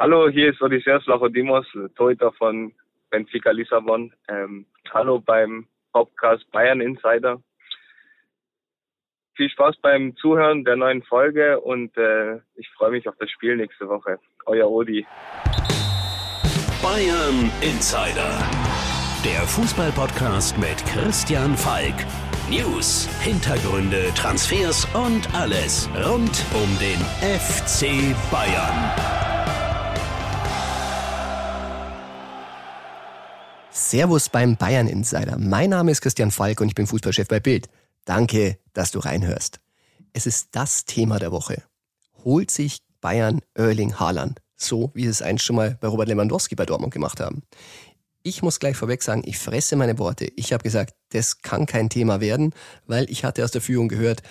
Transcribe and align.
Hallo, 0.00 0.28
hier 0.28 0.50
ist 0.50 0.62
Odysseus 0.62 1.04
Lachodimos, 1.06 1.66
Torhüter 1.96 2.30
von 2.34 2.72
Benfica 3.10 3.50
Lissabon. 3.50 4.12
Ähm, 4.28 4.64
hallo 4.92 5.18
beim 5.18 5.66
Podcast 5.92 6.48
Bayern 6.52 6.80
Insider. 6.80 7.42
Viel 9.34 9.50
Spaß 9.50 9.76
beim 9.82 10.14
Zuhören 10.14 10.64
der 10.64 10.76
neuen 10.76 11.02
Folge 11.02 11.58
und 11.58 11.96
äh, 11.96 12.36
ich 12.54 12.68
freue 12.76 12.92
mich 12.92 13.08
auf 13.08 13.16
das 13.18 13.28
Spiel 13.28 13.56
nächste 13.56 13.88
Woche. 13.88 14.20
Euer 14.46 14.70
Odi. 14.70 15.04
Bayern 16.80 17.50
Insider. 17.60 18.38
Der 19.24 19.42
Fußballpodcast 19.48 20.56
mit 20.58 20.76
Christian 20.86 21.56
Falk. 21.56 21.96
News, 22.48 23.08
Hintergründe, 23.20 24.14
Transfers 24.14 24.86
und 24.94 25.28
alles 25.34 25.90
rund 26.06 26.44
um 26.54 26.78
den 26.78 27.00
FC 27.20 28.14
Bayern. 28.30 29.27
Servus 33.78 34.28
beim 34.28 34.56
Bayern 34.56 34.88
Insider. 34.88 35.38
Mein 35.38 35.70
Name 35.70 35.92
ist 35.92 36.00
Christian 36.00 36.32
Falk 36.32 36.60
und 36.60 36.66
ich 36.66 36.74
bin 36.74 36.88
Fußballchef 36.88 37.28
bei 37.28 37.38
Bild. 37.38 37.68
Danke, 38.04 38.58
dass 38.74 38.90
du 38.90 38.98
reinhörst. 38.98 39.60
Es 40.12 40.26
ist 40.26 40.48
das 40.50 40.84
Thema 40.84 41.20
der 41.20 41.30
Woche. 41.30 41.62
Holt 42.24 42.50
sich 42.50 42.80
Bayern 43.00 43.40
Erling 43.54 43.94
Haaland, 43.94 44.40
so 44.56 44.90
wie 44.94 45.06
es 45.06 45.22
einst 45.22 45.44
schon 45.44 45.54
mal 45.54 45.78
bei 45.80 45.86
Robert 45.86 46.08
Lewandowski 46.08 46.56
bei 46.56 46.66
Dortmund 46.66 46.92
gemacht 46.92 47.20
haben. 47.20 47.44
Ich 48.24 48.42
muss 48.42 48.58
gleich 48.58 48.76
vorweg 48.76 49.00
sagen, 49.00 49.22
ich 49.24 49.38
fresse 49.38 49.76
meine 49.76 49.96
Worte. 49.98 50.26
Ich 50.34 50.52
habe 50.52 50.64
gesagt, 50.64 50.96
das 51.10 51.40
kann 51.40 51.64
kein 51.64 51.88
Thema 51.88 52.20
werden, 52.20 52.54
weil 52.86 53.08
ich 53.08 53.24
hatte 53.24 53.44
aus 53.44 53.52
der 53.52 53.62
Führung 53.62 53.88
gehört, 53.88 54.22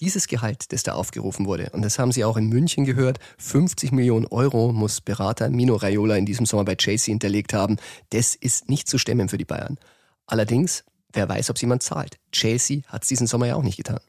dieses 0.00 0.28
Gehalt, 0.28 0.72
das 0.72 0.82
da 0.82 0.92
aufgerufen 0.92 1.46
wurde, 1.46 1.70
und 1.72 1.82
das 1.82 1.98
haben 1.98 2.12
Sie 2.12 2.24
auch 2.24 2.36
in 2.36 2.48
München 2.48 2.84
gehört, 2.84 3.18
50 3.38 3.92
Millionen 3.92 4.26
Euro 4.26 4.72
muss 4.72 5.00
Berater 5.00 5.48
Mino 5.48 5.76
Raiola 5.76 6.16
in 6.16 6.26
diesem 6.26 6.46
Sommer 6.46 6.64
bei 6.64 6.76
Chasey 6.76 7.10
hinterlegt 7.10 7.54
haben. 7.54 7.76
Das 8.10 8.34
ist 8.34 8.68
nicht 8.68 8.88
zu 8.88 8.98
stemmen 8.98 9.28
für 9.28 9.38
die 9.38 9.44
Bayern. 9.44 9.78
Allerdings, 10.26 10.84
wer 11.12 11.28
weiß, 11.28 11.50
ob 11.50 11.56
es 11.56 11.62
jemand 11.62 11.82
zahlt. 11.82 12.18
Chasey 12.32 12.82
hat 12.88 13.02
es 13.02 13.08
diesen 13.08 13.26
Sommer 13.26 13.46
ja 13.46 13.54
auch 13.56 13.62
nicht 13.62 13.78
getan. 13.78 14.00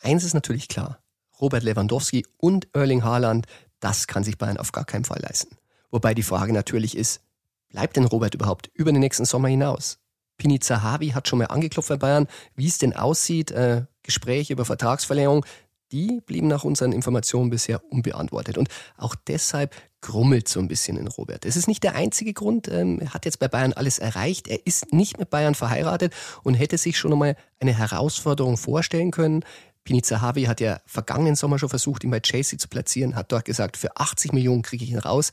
Eins 0.00 0.24
ist 0.24 0.34
natürlich 0.34 0.68
klar. 0.68 1.00
Robert 1.40 1.62
Lewandowski 1.62 2.26
und 2.36 2.68
Erling 2.74 3.02
Haaland, 3.02 3.46
das 3.80 4.06
kann 4.06 4.24
sich 4.24 4.38
Bayern 4.38 4.58
auf 4.58 4.72
gar 4.72 4.84
keinen 4.84 5.04
Fall 5.04 5.20
leisten. 5.20 5.56
Wobei 5.90 6.14
die 6.14 6.22
Frage 6.22 6.52
natürlich 6.52 6.96
ist, 6.96 7.22
bleibt 7.68 7.96
denn 7.96 8.04
Robert 8.04 8.34
überhaupt 8.34 8.70
über 8.74 8.92
den 8.92 9.00
nächsten 9.00 9.24
Sommer 9.24 9.48
hinaus? 9.48 9.98
Pini 10.36 10.58
Zahavi 10.58 11.08
hat 11.08 11.28
schon 11.28 11.38
mal 11.38 11.46
angeklopft 11.46 11.88
bei 11.88 11.96
Bayern, 11.96 12.26
wie 12.54 12.66
es 12.66 12.78
denn 12.78 12.94
aussieht. 12.94 13.50
Äh, 13.50 13.84
Gespräche 14.02 14.52
über 14.52 14.64
Vertragsverlängerung, 14.64 15.44
die 15.92 16.20
blieben 16.24 16.46
nach 16.46 16.64
unseren 16.64 16.92
Informationen 16.92 17.50
bisher 17.50 17.82
unbeantwortet. 17.90 18.58
Und 18.58 18.68
auch 18.96 19.14
deshalb 19.14 19.74
grummelt 20.00 20.48
so 20.48 20.60
ein 20.60 20.68
bisschen 20.68 20.96
in 20.96 21.08
Robert. 21.08 21.44
Es 21.44 21.56
ist 21.56 21.68
nicht 21.68 21.82
der 21.82 21.94
einzige 21.94 22.32
Grund. 22.32 22.68
Ähm, 22.68 23.00
er 23.00 23.12
hat 23.12 23.24
jetzt 23.24 23.38
bei 23.38 23.48
Bayern 23.48 23.72
alles 23.72 23.98
erreicht. 23.98 24.48
Er 24.48 24.66
ist 24.66 24.92
nicht 24.92 25.18
mit 25.18 25.30
Bayern 25.30 25.54
verheiratet 25.54 26.14
und 26.42 26.54
hätte 26.54 26.78
sich 26.78 26.98
schon 26.98 27.12
einmal 27.12 27.36
eine 27.58 27.76
Herausforderung 27.76 28.56
vorstellen 28.56 29.10
können. 29.10 29.44
Pini 29.84 30.02
Zahavi 30.02 30.44
hat 30.44 30.60
ja 30.60 30.80
vergangenen 30.86 31.36
Sommer 31.36 31.58
schon 31.58 31.68
versucht, 31.68 32.04
ihn 32.04 32.10
bei 32.10 32.20
Chelsea 32.20 32.58
zu 32.58 32.68
platzieren, 32.68 33.16
hat 33.16 33.32
dort 33.32 33.44
gesagt, 33.44 33.76
für 33.76 33.96
80 33.96 34.32
Millionen 34.32 34.62
kriege 34.62 34.84
ich 34.84 34.90
ihn 34.90 34.98
raus. 34.98 35.32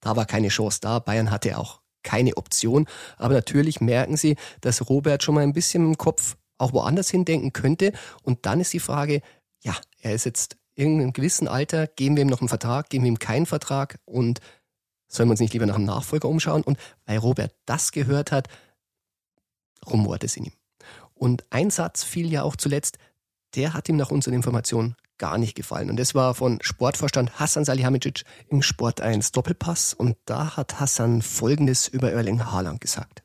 Da 0.00 0.16
war 0.16 0.26
keine 0.26 0.48
Chance 0.48 0.80
da. 0.82 0.98
Bayern 0.98 1.30
hatte 1.30 1.56
auch 1.58 1.80
keine 2.02 2.36
Option. 2.36 2.86
Aber 3.16 3.34
natürlich 3.34 3.80
merken 3.80 4.16
sie, 4.16 4.36
dass 4.60 4.88
Robert 4.88 5.22
schon 5.22 5.34
mal 5.34 5.42
ein 5.42 5.54
bisschen 5.54 5.84
im 5.84 5.96
Kopf 5.96 6.36
auch 6.58 6.72
woanders 6.72 7.10
hindenken 7.10 7.52
könnte. 7.52 7.92
Und 8.22 8.46
dann 8.46 8.60
ist 8.60 8.72
die 8.72 8.80
Frage, 8.80 9.22
ja, 9.62 9.76
er 10.00 10.14
ist 10.14 10.24
jetzt 10.24 10.56
in 10.74 11.00
einem 11.00 11.12
gewissen 11.12 11.48
Alter, 11.48 11.86
geben 11.86 12.16
wir 12.16 12.22
ihm 12.22 12.28
noch 12.28 12.40
einen 12.40 12.48
Vertrag, 12.48 12.90
geben 12.90 13.04
wir 13.04 13.10
ihm 13.10 13.18
keinen 13.18 13.46
Vertrag 13.46 13.98
und 14.04 14.40
sollen 15.08 15.28
wir 15.28 15.32
uns 15.32 15.40
nicht 15.40 15.52
lieber 15.52 15.66
nach 15.66 15.76
einem 15.76 15.84
Nachfolger 15.84 16.28
umschauen? 16.28 16.62
Und 16.62 16.78
weil 17.06 17.18
Robert 17.18 17.54
das 17.66 17.92
gehört 17.92 18.32
hat, 18.32 18.48
rumort 19.86 20.24
es 20.24 20.36
in 20.36 20.46
ihm. 20.46 20.52
Und 21.14 21.44
ein 21.50 21.70
Satz 21.70 22.02
fiel 22.02 22.32
ja 22.32 22.42
auch 22.42 22.56
zuletzt, 22.56 22.98
der 23.54 23.74
hat 23.74 23.88
ihm 23.88 23.96
nach 23.96 24.10
unseren 24.10 24.34
Informationen 24.34 24.96
gar 25.18 25.38
nicht 25.38 25.54
gefallen. 25.54 25.90
Und 25.90 25.96
das 25.96 26.14
war 26.14 26.34
von 26.34 26.58
Sportvorstand 26.60 27.38
Hassan 27.38 27.64
Salihamidzic 27.64 28.24
im 28.48 28.62
Sport 28.62 29.00
1 29.00 29.32
Doppelpass. 29.32 29.94
Und 29.94 30.16
da 30.24 30.56
hat 30.56 30.80
Hassan 30.80 31.22
Folgendes 31.22 31.86
über 31.88 32.12
Erling 32.12 32.44
Haaland 32.44 32.80
gesagt. 32.80 33.22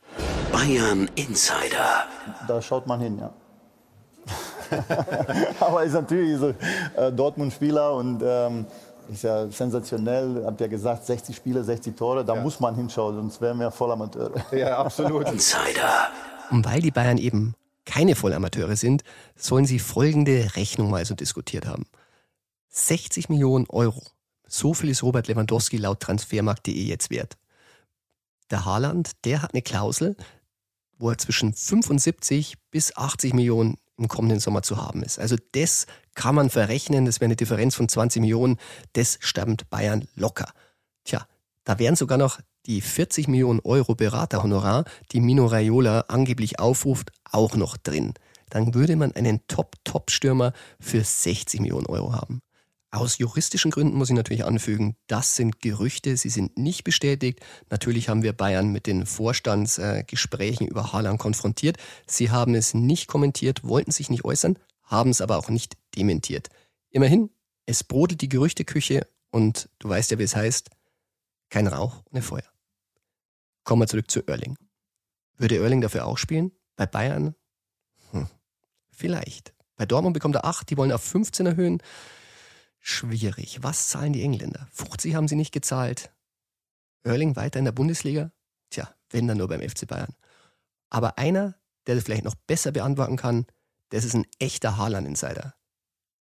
Bayern 0.52 1.10
Insider. 1.16 2.06
Da 2.48 2.62
schaut 2.62 2.88
man 2.88 3.00
hin, 3.00 3.20
ja. 3.20 3.34
Aber 5.60 5.84
ist 5.84 5.94
natürlich 5.94 6.38
so 6.38 6.54
äh, 6.96 7.12
Dortmund-Spieler 7.12 7.94
und 7.94 8.22
ähm, 8.24 8.66
ist 9.12 9.24
ja 9.24 9.48
sensationell. 9.48 10.44
Habt 10.46 10.62
ja 10.62 10.68
gesagt, 10.68 11.06
60 11.06 11.36
Spiele, 11.36 11.64
60 11.64 11.96
Tore. 11.96 12.24
Da 12.24 12.36
ja. 12.36 12.42
muss 12.42 12.60
man 12.60 12.76
hinschauen, 12.76 13.16
sonst 13.16 13.42
wären 13.42 13.60
wir 13.60 13.72
Vollamateur. 13.72 14.32
Ja, 14.52 14.78
absolut. 14.78 15.28
Insider. 15.28 16.10
Und 16.52 16.66
weil 16.66 16.82
die 16.82 16.92
Bayern 16.92 17.18
eben 17.18 17.56
keine 17.86 18.16
Vollamateure 18.16 18.76
sind, 18.76 19.04
sollen 19.36 19.66
sie 19.66 19.80
folgende 19.80 20.56
Rechnung 20.56 20.92
mal 20.92 21.06
so 21.06 21.16
diskutiert 21.16 21.66
haben. 21.66 21.86
60 22.70 23.30
Millionen 23.30 23.66
Euro. 23.70 24.02
So 24.48 24.74
viel 24.74 24.90
ist 24.90 25.04
Robert 25.04 25.28
Lewandowski 25.28 25.78
laut 25.78 26.00
transfermarkt.de 26.00 26.74
jetzt 26.74 27.10
wert. 27.10 27.38
Der 28.50 28.66
Haaland, 28.66 29.12
der 29.26 29.42
hat 29.42 29.54
eine 29.54 29.62
Klausel, 29.62 30.16
wo 30.98 31.10
er 31.10 31.18
zwischen 31.18 31.54
75 31.54 32.56
bis 32.72 32.96
80 32.96 33.34
Millionen 33.34 33.78
im 33.98 34.08
kommenden 34.08 34.40
Sommer 34.40 34.64
zu 34.64 34.78
haben 34.78 35.04
ist. 35.04 35.20
Also 35.20 35.36
das 35.52 35.86
kann 36.16 36.36
man 36.36 36.50
verrechnen, 36.50 37.06
das 37.06 37.20
wäre 37.20 37.28
eine 37.28 37.36
Differenz 37.36 37.76
von 37.76 37.90
20 37.90 38.22
Millionen, 38.22 38.58
das 38.94 39.18
stammt 39.22 39.70
Bayern 39.70 40.08
locker. 40.16 40.52
Tja, 41.04 41.26
da 41.64 41.80
wären 41.80 41.96
sogar 41.96 42.18
noch 42.18 42.40
die 42.66 42.82
40 42.82 43.28
Millionen 43.28 43.60
Euro 43.62 43.96
Beraterhonorar, 43.96 44.86
die 45.12 45.22
Mino 45.22 45.46
Raiola 45.46 46.06
angeblich 46.08 46.60
aufruft, 46.60 47.12
auch 47.32 47.56
noch 47.56 47.78
drin. 47.78 48.14
Dann 48.50 48.74
würde 48.74 48.96
man 48.96 49.12
einen 49.14 49.46
Top-Top-Stürmer 49.48 50.54
für 50.80 51.04
60 51.04 51.60
Millionen 51.62 51.86
Euro 51.86 52.14
haben. 52.14 52.42
Aus 52.92 53.20
juristischen 53.20 53.70
Gründen 53.70 53.96
muss 53.96 54.10
ich 54.10 54.16
natürlich 54.16 54.46
anfügen, 54.46 54.96
das 55.06 55.36
sind 55.36 55.62
Gerüchte, 55.62 56.18
sie 56.18 56.30
sind 56.30 56.58
nicht 56.58 56.84
bestätigt. 56.84 57.40
Natürlich 57.70 58.10
haben 58.10 58.24
wir 58.24 58.34
Bayern 58.34 58.72
mit 58.72 58.88
den 58.88 59.06
Vorstandsgesprächen 59.06 60.68
äh, 60.68 60.72
über 60.72 60.92
Haaland 60.92 61.20
konfrontiert. 61.20 61.78
Sie 62.08 62.32
haben 62.32 62.56
es 62.56 62.74
nicht 62.74 63.08
kommentiert, 63.08 63.64
wollten 63.64 63.92
sich 63.92 64.10
nicht 64.10 64.26
äußern, 64.26 64.58
haben 64.82 65.12
es 65.12 65.22
aber 65.22 65.38
auch 65.38 65.50
nicht 65.50 65.78
dementiert. 65.96 66.50
Immerhin, 66.90 67.30
es 67.68 67.84
brodelt 67.84 68.22
die 68.22 68.30
Gerüchteküche 68.30 69.06
und 69.30 69.70
du 69.78 69.90
weißt 69.90 70.10
ja, 70.10 70.18
wie 70.18 70.24
es 70.24 70.36
heißt, 70.36 70.72
kein 71.52 71.68
Rauch 71.68 72.02
ohne 72.12 72.24
Feuer. 72.24 72.50
Kommen 73.64 73.84
wir 73.84 73.88
zurück 73.88 74.10
zu 74.10 74.26
Erling. 74.26 74.58
Würde 75.38 75.58
Erling 75.58 75.82
dafür 75.82 76.08
auch 76.08 76.18
spielen? 76.18 76.52
Bei 76.76 76.88
Bayern? 76.88 77.36
Hm. 78.12 78.28
Vielleicht. 78.90 79.54
Bei 79.76 79.86
Dortmund 79.86 80.16
bekommt 80.16 80.36
er 80.36 80.46
8, 80.46 80.72
die 80.72 80.78
wollen 80.78 80.92
auf 80.92 81.04
15 81.04 81.46
erhöhen. 81.46 81.84
Schwierig. 82.80 83.60
Was 83.62 83.90
zahlen 83.90 84.14
die 84.14 84.24
Engländer? 84.24 84.68
50 84.72 85.16
haben 85.16 85.28
sie 85.28 85.36
nicht 85.36 85.52
gezahlt. 85.52 86.12
Erling 87.04 87.36
weiter 87.36 87.60
in 87.60 87.66
der 87.66 87.72
Bundesliga? 87.72 88.32
Tja, 88.70 88.94
wenn 89.10 89.28
dann 89.28 89.38
nur 89.38 89.48
beim 89.48 89.62
FC 89.62 89.88
Bayern. 89.88 90.16
Aber 90.90 91.18
einer, 91.18 91.56
der 91.88 91.96
das 91.96 92.04
vielleicht 92.04 92.24
noch 92.24 92.36
besser 92.36 92.72
beantworten 92.72 93.18
kann, 93.18 93.46
das 93.90 94.04
ist 94.04 94.16
ein 94.16 94.28
echter 94.40 94.78
Haaland-Insider. 94.78 95.56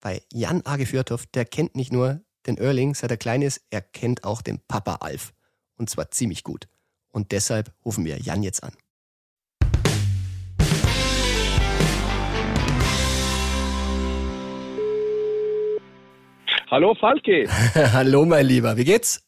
Weil 0.00 0.22
Jan 0.32 0.64
Age 0.64 0.86
Fjörthoff, 0.86 1.26
der 1.26 1.44
kennt 1.44 1.76
nicht 1.76 1.92
nur 1.92 2.20
den 2.46 2.56
Erling, 2.56 2.94
seit 2.94 3.10
er 3.10 3.16
klein 3.16 3.42
ist, 3.42 3.62
er 3.70 3.82
kennt 3.82 4.24
auch 4.24 4.42
den 4.42 4.60
Papa 4.60 4.96
Alf. 4.96 5.34
Und 5.76 5.90
zwar 5.90 6.10
ziemlich 6.10 6.42
gut. 6.42 6.68
Und 7.10 7.32
deshalb 7.32 7.74
rufen 7.84 8.04
wir 8.04 8.18
Jan 8.18 8.42
jetzt 8.42 8.62
an. 8.62 8.72
Hallo 16.70 16.94
Falke. 16.94 17.46
Hallo 17.92 18.24
mein 18.24 18.46
Lieber, 18.46 18.76
wie 18.76 18.84
geht's? 18.84 19.26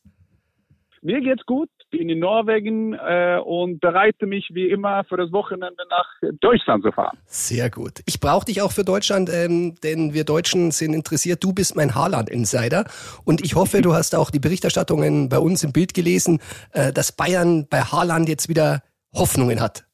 Mir 1.02 1.20
geht's 1.20 1.44
gut 1.44 1.68
bin 1.92 2.08
in 2.08 2.18
Norwegen 2.18 2.94
äh, 2.94 3.38
und 3.44 3.80
bereite 3.80 4.26
mich 4.26 4.48
wie 4.52 4.68
immer 4.68 5.04
für 5.04 5.16
das 5.16 5.30
Wochenende 5.30 5.84
nach 5.88 6.32
Deutschland 6.40 6.82
zu 6.82 6.90
fahren. 6.90 7.16
Sehr 7.26 7.70
gut. 7.70 8.00
Ich 8.06 8.18
brauche 8.18 8.46
dich 8.46 8.62
auch 8.62 8.72
für 8.72 8.82
Deutschland, 8.82 9.30
ähm, 9.32 9.76
denn 9.84 10.12
wir 10.12 10.24
Deutschen 10.24 10.72
sind 10.72 10.94
interessiert. 10.94 11.44
Du 11.44 11.52
bist 11.52 11.76
mein 11.76 11.94
Haaland-Insider 11.94 12.86
und 13.24 13.44
ich 13.44 13.54
hoffe, 13.54 13.82
du 13.82 13.92
hast 13.94 14.16
auch 14.16 14.30
die 14.30 14.40
Berichterstattungen 14.40 15.28
bei 15.28 15.38
uns 15.38 15.62
im 15.62 15.72
Bild 15.72 15.94
gelesen, 15.94 16.40
äh, 16.72 16.92
dass 16.92 17.12
Bayern 17.12 17.68
bei 17.68 17.82
Haaland 17.82 18.28
jetzt 18.28 18.48
wieder 18.48 18.82
Hoffnungen 19.14 19.60
hat. 19.60 19.84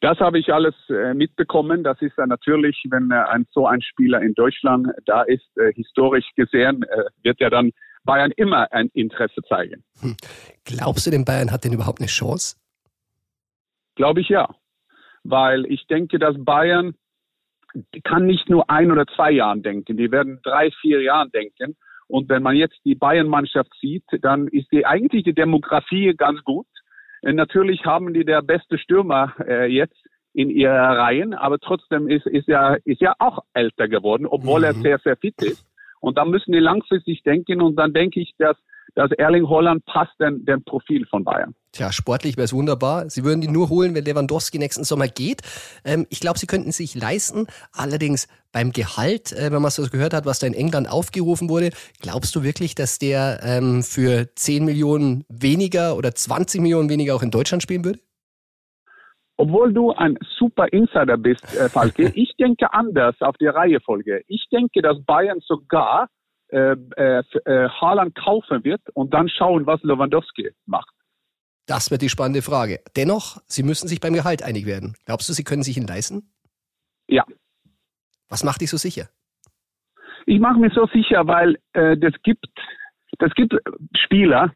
Das 0.00 0.18
habe 0.20 0.38
ich 0.38 0.52
alles 0.52 0.74
äh, 0.88 1.12
mitbekommen. 1.12 1.82
Das 1.82 2.00
ist 2.00 2.16
ja 2.16 2.26
natürlich, 2.26 2.80
wenn 2.90 3.10
äh, 3.10 3.14
ein 3.14 3.46
so 3.50 3.66
ein 3.66 3.82
Spieler 3.82 4.22
in 4.22 4.34
Deutschland 4.34 4.88
da 5.06 5.22
ist, 5.22 5.48
äh, 5.56 5.72
historisch 5.72 6.26
gesehen, 6.36 6.84
äh, 6.84 7.04
wird 7.22 7.40
er 7.40 7.50
dann 7.50 7.72
Bayern 8.04 8.30
immer 8.36 8.72
ein 8.72 8.90
Interesse 8.94 9.42
zeigen. 9.48 9.82
Hm. 10.00 10.16
Glaubst 10.64 11.06
du, 11.06 11.10
denn 11.10 11.24
Bayern 11.24 11.50
hat 11.50 11.64
denn 11.64 11.72
überhaupt 11.72 12.00
eine 12.00 12.08
Chance? 12.08 12.56
Glaube 13.96 14.20
ich 14.20 14.28
ja. 14.28 14.48
Weil 15.24 15.66
ich 15.66 15.86
denke, 15.88 16.18
dass 16.20 16.36
Bayern 16.38 16.94
kann 18.04 18.26
nicht 18.26 18.48
nur 18.48 18.70
ein 18.70 18.92
oder 18.92 19.06
zwei 19.06 19.32
Jahren 19.32 19.62
denken. 19.62 19.96
Die 19.96 20.10
werden 20.10 20.40
drei, 20.42 20.70
vier 20.80 21.02
Jahren 21.02 21.30
denken. 21.32 21.76
Und 22.06 22.28
wenn 22.28 22.42
man 22.42 22.56
jetzt 22.56 22.78
die 22.84 22.94
Bayern-Mannschaft 22.94 23.70
sieht, 23.80 24.04
dann 24.22 24.48
ist 24.48 24.72
die 24.72 24.86
eigentlich 24.86 25.24
die 25.24 25.34
Demografie 25.34 26.14
ganz 26.16 26.42
gut. 26.44 26.66
Äh, 27.22 27.32
natürlich 27.32 27.84
haben 27.84 28.14
die 28.14 28.24
der 28.24 28.42
beste 28.42 28.78
Stürmer 28.78 29.34
äh, 29.46 29.66
jetzt 29.66 29.98
in 30.34 30.50
ihrer 30.50 30.98
Reihen, 30.98 31.34
aber 31.34 31.58
trotzdem 31.58 32.08
ist, 32.08 32.26
ist 32.26 32.48
ja 32.48 32.76
ist 32.84 33.00
ja 33.00 33.14
auch 33.18 33.40
älter 33.54 33.88
geworden, 33.88 34.26
obwohl 34.26 34.60
mhm. 34.60 34.64
er 34.64 34.74
sehr 34.74 34.98
sehr 34.98 35.16
fit 35.16 35.40
ist. 35.42 35.66
Und 36.00 36.16
da 36.16 36.24
müssen 36.24 36.52
die 36.52 36.60
langfristig 36.60 37.22
denken 37.22 37.60
und 37.60 37.76
dann 37.76 37.92
denke 37.92 38.20
ich, 38.20 38.34
dass 38.38 38.56
dass 38.94 39.10
Erling 39.12 39.48
Holland 39.48 39.84
passt 39.84 40.18
dem, 40.20 40.44
dem 40.44 40.62
Profil 40.64 41.06
von 41.06 41.24
Bayern. 41.24 41.54
Tja, 41.72 41.92
sportlich 41.92 42.36
wäre 42.36 42.46
es 42.46 42.52
wunderbar. 42.52 43.10
Sie 43.10 43.24
würden 43.24 43.40
die 43.40 43.48
nur 43.48 43.68
holen, 43.68 43.94
wenn 43.94 44.04
Lewandowski 44.04 44.58
nächsten 44.58 44.84
Sommer 44.84 45.06
geht. 45.06 45.42
Ähm, 45.84 46.06
ich 46.10 46.20
glaube, 46.20 46.38
sie 46.38 46.46
könnten 46.46 46.72
sich 46.72 46.94
leisten. 46.94 47.46
Allerdings 47.72 48.26
beim 48.52 48.72
Gehalt, 48.72 49.32
äh, 49.32 49.52
wenn 49.52 49.62
man 49.62 49.70
so 49.70 49.86
gehört 49.88 50.14
hat, 50.14 50.26
was 50.26 50.38
da 50.38 50.46
in 50.46 50.54
England 50.54 50.90
aufgerufen 50.90 51.48
wurde, 51.48 51.70
glaubst 52.00 52.34
du 52.34 52.42
wirklich, 52.42 52.74
dass 52.74 52.98
der 52.98 53.40
ähm, 53.42 53.82
für 53.82 54.34
10 54.34 54.64
Millionen 54.64 55.24
weniger 55.28 55.96
oder 55.96 56.14
20 56.14 56.60
Millionen 56.60 56.88
weniger 56.88 57.14
auch 57.14 57.22
in 57.22 57.30
Deutschland 57.30 57.62
spielen 57.62 57.84
würde? 57.84 57.98
Obwohl 59.40 59.72
du 59.72 59.92
ein 59.92 60.18
super 60.36 60.66
Insider 60.72 61.16
bist, 61.16 61.44
äh, 61.54 61.68
Falke, 61.68 62.08
ich 62.14 62.34
denke 62.38 62.72
anders 62.72 63.14
auf 63.20 63.36
die 63.36 63.46
Reihefolge. 63.46 64.22
Ich 64.26 64.46
denke, 64.50 64.82
dass 64.82 65.00
Bayern 65.04 65.38
sogar 65.46 66.08
äh, 66.48 66.76
äh, 66.96 67.22
äh, 67.44 67.68
Haaland 67.68 68.14
kaufen 68.14 68.64
wird 68.64 68.80
und 68.94 69.14
dann 69.14 69.28
schauen, 69.28 69.66
was 69.66 69.82
Lewandowski 69.82 70.50
macht. 70.66 70.92
Das 71.66 71.90
wird 71.90 72.02
die 72.02 72.08
spannende 72.08 72.42
Frage. 72.42 72.80
Dennoch, 72.96 73.42
Sie 73.46 73.62
müssen 73.62 73.88
sich 73.88 74.00
beim 74.00 74.14
Gehalt 74.14 74.42
einig 74.42 74.64
werden. 74.64 74.94
Glaubst 75.04 75.28
du, 75.28 75.32
Sie 75.34 75.44
können 75.44 75.62
sich 75.62 75.76
ihn 75.76 75.86
leisten? 75.86 76.32
Ja. 77.08 77.24
Was 78.28 78.44
macht 78.44 78.60
dich 78.60 78.70
so 78.70 78.76
sicher? 78.76 79.08
Ich 80.26 80.40
mache 80.40 80.58
mich 80.58 80.72
so 80.74 80.86
sicher, 80.86 81.26
weil 81.26 81.58
äh, 81.72 81.96
das 81.96 82.12
gibt 82.22 82.46
das 83.18 83.32
gibt 83.34 83.54
Spieler, 83.96 84.52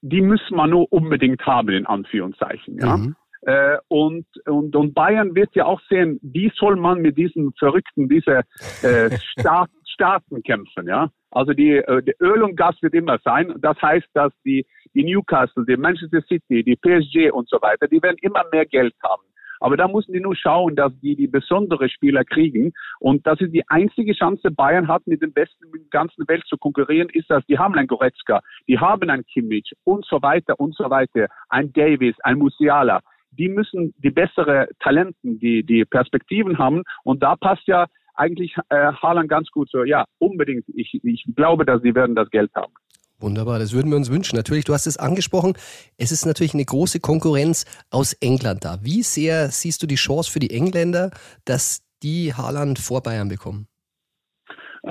die 0.00 0.20
muss 0.20 0.40
man 0.50 0.70
nur 0.70 0.92
unbedingt 0.92 1.44
haben 1.46 1.70
in 1.70 1.86
Anführungszeichen. 1.86 2.78
Ja. 2.78 2.96
Mhm. 2.96 3.16
Äh, 3.42 3.76
und, 3.88 4.26
und, 4.46 4.74
und 4.74 4.94
Bayern 4.94 5.34
wird 5.34 5.54
ja 5.54 5.66
auch 5.66 5.80
sehen, 5.88 6.18
wie 6.22 6.50
soll 6.56 6.76
man 6.76 7.00
mit 7.00 7.18
diesen 7.18 7.52
Verrückten, 7.58 8.08
diese 8.08 8.42
äh, 8.82 9.18
Staat, 9.38 9.70
Staaten 9.94 10.42
kämpfen, 10.42 10.86
ja. 10.86 11.10
Also 11.30 11.52
die, 11.52 11.76
äh, 11.76 12.02
die 12.02 12.14
Öl 12.20 12.42
und 12.42 12.56
Gas 12.56 12.76
wird 12.82 12.94
immer 12.94 13.18
sein. 13.24 13.54
Das 13.58 13.80
heißt, 13.80 14.08
dass 14.12 14.32
die, 14.44 14.66
die 14.94 15.04
Newcastle, 15.04 15.64
die 15.66 15.76
Manchester 15.76 16.22
City, 16.22 16.62
die 16.62 16.76
PSG 16.76 17.32
und 17.32 17.48
so 17.48 17.60
weiter, 17.62 17.88
die 17.88 18.02
werden 18.02 18.18
immer 18.20 18.44
mehr 18.52 18.66
Geld 18.66 18.94
haben. 19.02 19.22
Aber 19.60 19.76
da 19.76 19.88
müssen 19.88 20.12
die 20.12 20.20
nur 20.20 20.36
schauen, 20.36 20.76
dass 20.76 20.92
die 21.00 21.16
die 21.16 21.26
besondere 21.26 21.88
Spieler 21.88 22.24
kriegen. 22.24 22.72
Und 23.00 23.26
das 23.26 23.40
ist 23.40 23.52
die 23.52 23.66
einzige 23.68 24.12
Chance, 24.12 24.50
Bayern 24.50 24.88
hat, 24.88 25.06
mit 25.06 25.22
den 25.22 25.32
Besten 25.32 25.64
in 25.64 25.72
der 25.72 25.80
ganzen 25.90 26.28
Welt 26.28 26.44
zu 26.46 26.58
konkurrieren, 26.58 27.08
ist, 27.12 27.30
dass 27.30 27.44
die 27.46 27.58
haben 27.58 27.74
einen 27.74 27.88
Goretzka, 27.88 28.42
die 28.68 28.78
haben 28.78 29.08
einen 29.08 29.24
Kimmich 29.24 29.72
und 29.84 30.04
so 30.04 30.20
weiter 30.20 30.60
und 30.60 30.74
so 30.76 30.90
weiter, 30.90 31.28
ein 31.48 31.72
Davis, 31.72 32.14
ein 32.24 32.38
Musiala. 32.38 33.00
Die 33.30 33.48
müssen 33.48 33.94
die 33.98 34.10
bessere 34.10 34.68
Talenten, 34.80 35.38
die, 35.38 35.64
die 35.64 35.84
Perspektiven 35.84 36.58
haben. 36.58 36.82
Und 37.02 37.22
da 37.22 37.34
passt 37.34 37.66
ja 37.66 37.86
eigentlich 38.14 38.54
äh, 38.68 38.92
Haaland 38.92 39.28
ganz 39.28 39.50
gut 39.50 39.70
so, 39.70 39.84
ja, 39.84 40.04
unbedingt. 40.18 40.64
Ich, 40.74 41.00
ich 41.02 41.24
glaube, 41.34 41.64
dass 41.64 41.82
sie 41.82 41.94
werden 41.94 42.14
das 42.14 42.30
Geld 42.30 42.50
haben. 42.54 42.72
Wunderbar, 43.20 43.58
das 43.58 43.72
würden 43.72 43.90
wir 43.90 43.96
uns 43.96 44.10
wünschen. 44.10 44.36
Natürlich, 44.36 44.64
du 44.64 44.72
hast 44.72 44.86
es 44.86 44.96
angesprochen, 44.96 45.54
es 45.96 46.12
ist 46.12 46.26
natürlich 46.26 46.54
eine 46.54 46.64
große 46.64 47.00
Konkurrenz 47.00 47.64
aus 47.90 48.12
England 48.14 48.64
da. 48.64 48.78
Wie 48.82 49.02
sehr 49.02 49.48
siehst 49.48 49.82
du 49.82 49.86
die 49.86 49.94
Chance 49.94 50.30
für 50.30 50.40
die 50.40 50.50
Engländer, 50.50 51.10
dass 51.44 51.82
die 52.02 52.34
Haaland 52.34 52.78
vor 52.78 53.02
Bayern 53.02 53.28
bekommen? 53.28 53.66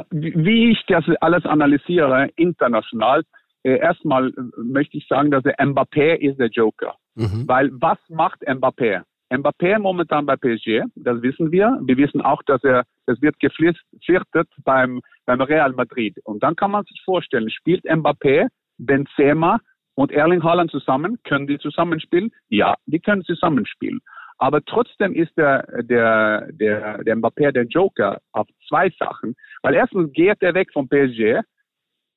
Wie 0.10 0.72
ich 0.72 0.80
das 0.88 1.04
alles 1.22 1.46
analysiere, 1.46 2.30
international, 2.36 3.24
äh, 3.64 3.78
erstmal 3.78 4.30
äh, 4.30 4.34
möchte 4.58 4.98
ich 4.98 5.08
sagen, 5.08 5.30
dass 5.30 5.44
der 5.44 5.58
Mbappé 5.60 6.16
ist 6.16 6.40
der 6.40 6.48
Joker. 6.48 6.96
Mhm. 7.16 7.48
Weil 7.48 7.70
was 7.74 8.00
macht 8.10 8.42
Mbappé? 8.42 9.04
Mbappé 9.38 9.80
momentan 9.80 10.26
bei 10.26 10.36
PSG, 10.36 10.84
das 10.96 11.22
wissen 11.22 11.52
wir. 11.52 11.80
Wir 11.84 11.98
wissen 11.98 12.22
auch, 12.22 12.44
dass 12.44 12.64
er, 12.64 12.84
es 13.08 13.22
wird 13.22 13.40
geflirtet 13.40 14.48
beim, 14.64 15.02
beim 15.26 15.42
Real 15.42 15.74
Madrid. 15.74 16.18
Und 16.24 16.44
dann 16.44 16.56
kann 16.56 16.72
man 16.72 16.84
sich 16.86 17.02
vorstellen, 17.04 17.50
spielt 17.50 17.84
Mbappé, 17.86 18.48
Benzema 18.78 19.60
und 19.96 20.12
Erling 20.12 20.44
Haaland 20.44 20.72
zusammen? 20.72 21.18
Können 21.24 21.48
die 21.48 21.58
zusammenspielen? 21.58 22.32
Ja, 22.50 22.76
die 22.86 23.00
können 23.00 23.24
zusammenspielen. 23.24 24.02
Aber 24.38 24.64
trotzdem 24.64 25.14
ist 25.14 25.36
der, 25.38 25.66
der, 25.84 26.48
der, 26.52 27.04
der 27.04 27.16
Mbappé 27.16 27.52
der 27.52 27.66
Joker 27.66 28.20
auf 28.34 28.48
zwei 28.68 28.90
Sachen. 29.00 29.36
Weil 29.62 29.76
erstens 29.76 30.12
geht 30.14 30.42
er 30.42 30.54
weg 30.54 30.70
vom 30.74 30.88
PSG. 30.88 31.42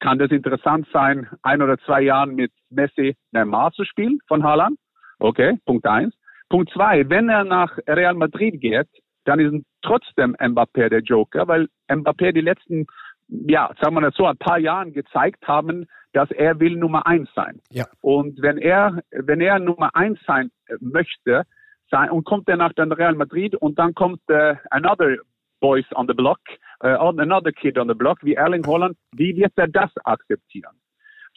Kann 0.01 0.19
das 0.19 0.31
interessant 0.31 0.87
sein, 0.93 1.29
ein 1.43 1.63
oder 1.63 1.79
zwei 1.79 2.03
Jahren 2.03 2.35
mit 2.35 2.53
Messi 2.69 3.17
Neymar 3.33 3.73
zu 3.73 3.85
spielen 3.85 4.19
von 4.29 4.43
Haaland? 4.43 4.79
Okay, 5.19 5.59
Punkt 5.65 5.87
eins. 5.87 6.15
Punkt 6.48 6.70
zwei, 6.72 7.08
wenn 7.08 7.28
er 7.28 7.44
nach 7.44 7.76
Real 7.87 8.14
Madrid 8.14 8.60
geht, 8.60 8.88
dann 9.25 9.40
ist 9.40 9.64
trotzdem 9.82 10.37
Mbappé 10.37 10.88
der 10.88 11.00
Joker, 11.00 11.48
weil 11.48 11.69
Mbappé 11.88 12.32
die 12.32 12.40
letzten, 12.40 12.87
ja, 13.28 13.72
sagen 13.81 13.96
wir 13.96 14.00
mal 14.02 14.12
so, 14.12 14.26
ein 14.26 14.37
paar 14.38 14.58
Jahren 14.58 14.93
gezeigt 14.93 15.46
haben, 15.46 15.87
dass 16.12 16.31
er 16.31 16.60
will 16.60 16.76
Nummer 16.76 17.06
eins 17.06 17.28
sein. 17.34 17.60
Ja. 17.70 17.87
Und 18.00 18.40
wenn 18.40 18.58
er, 18.58 19.02
wenn 19.10 19.40
er 19.40 19.58
Nummer 19.58 19.94
eins 19.94 20.19
sein 20.26 20.50
möchte, 20.81 21.43
sein, 21.90 22.10
und 22.10 22.25
kommt 22.25 22.48
er 22.48 22.56
nach 22.56 22.72
dann 22.72 22.93
Real 22.93 23.14
Madrid 23.14 23.54
und 23.54 23.78
dann 23.78 23.94
kommt 23.94 24.20
uh, 24.31 24.54
another 24.70 25.16
boys 25.60 25.84
on 25.94 26.06
the 26.06 26.14
block, 26.14 26.40
uh, 26.82 26.96
another 27.19 27.52
kid 27.52 27.78
on 27.78 27.88
the 27.88 27.94
block, 27.94 28.19
wie 28.22 28.34
Erling 28.34 28.66
Holland, 28.66 28.96
wie 29.12 29.37
wird 29.37 29.52
er 29.56 29.69
das 29.69 29.90
akzeptieren? 30.04 30.76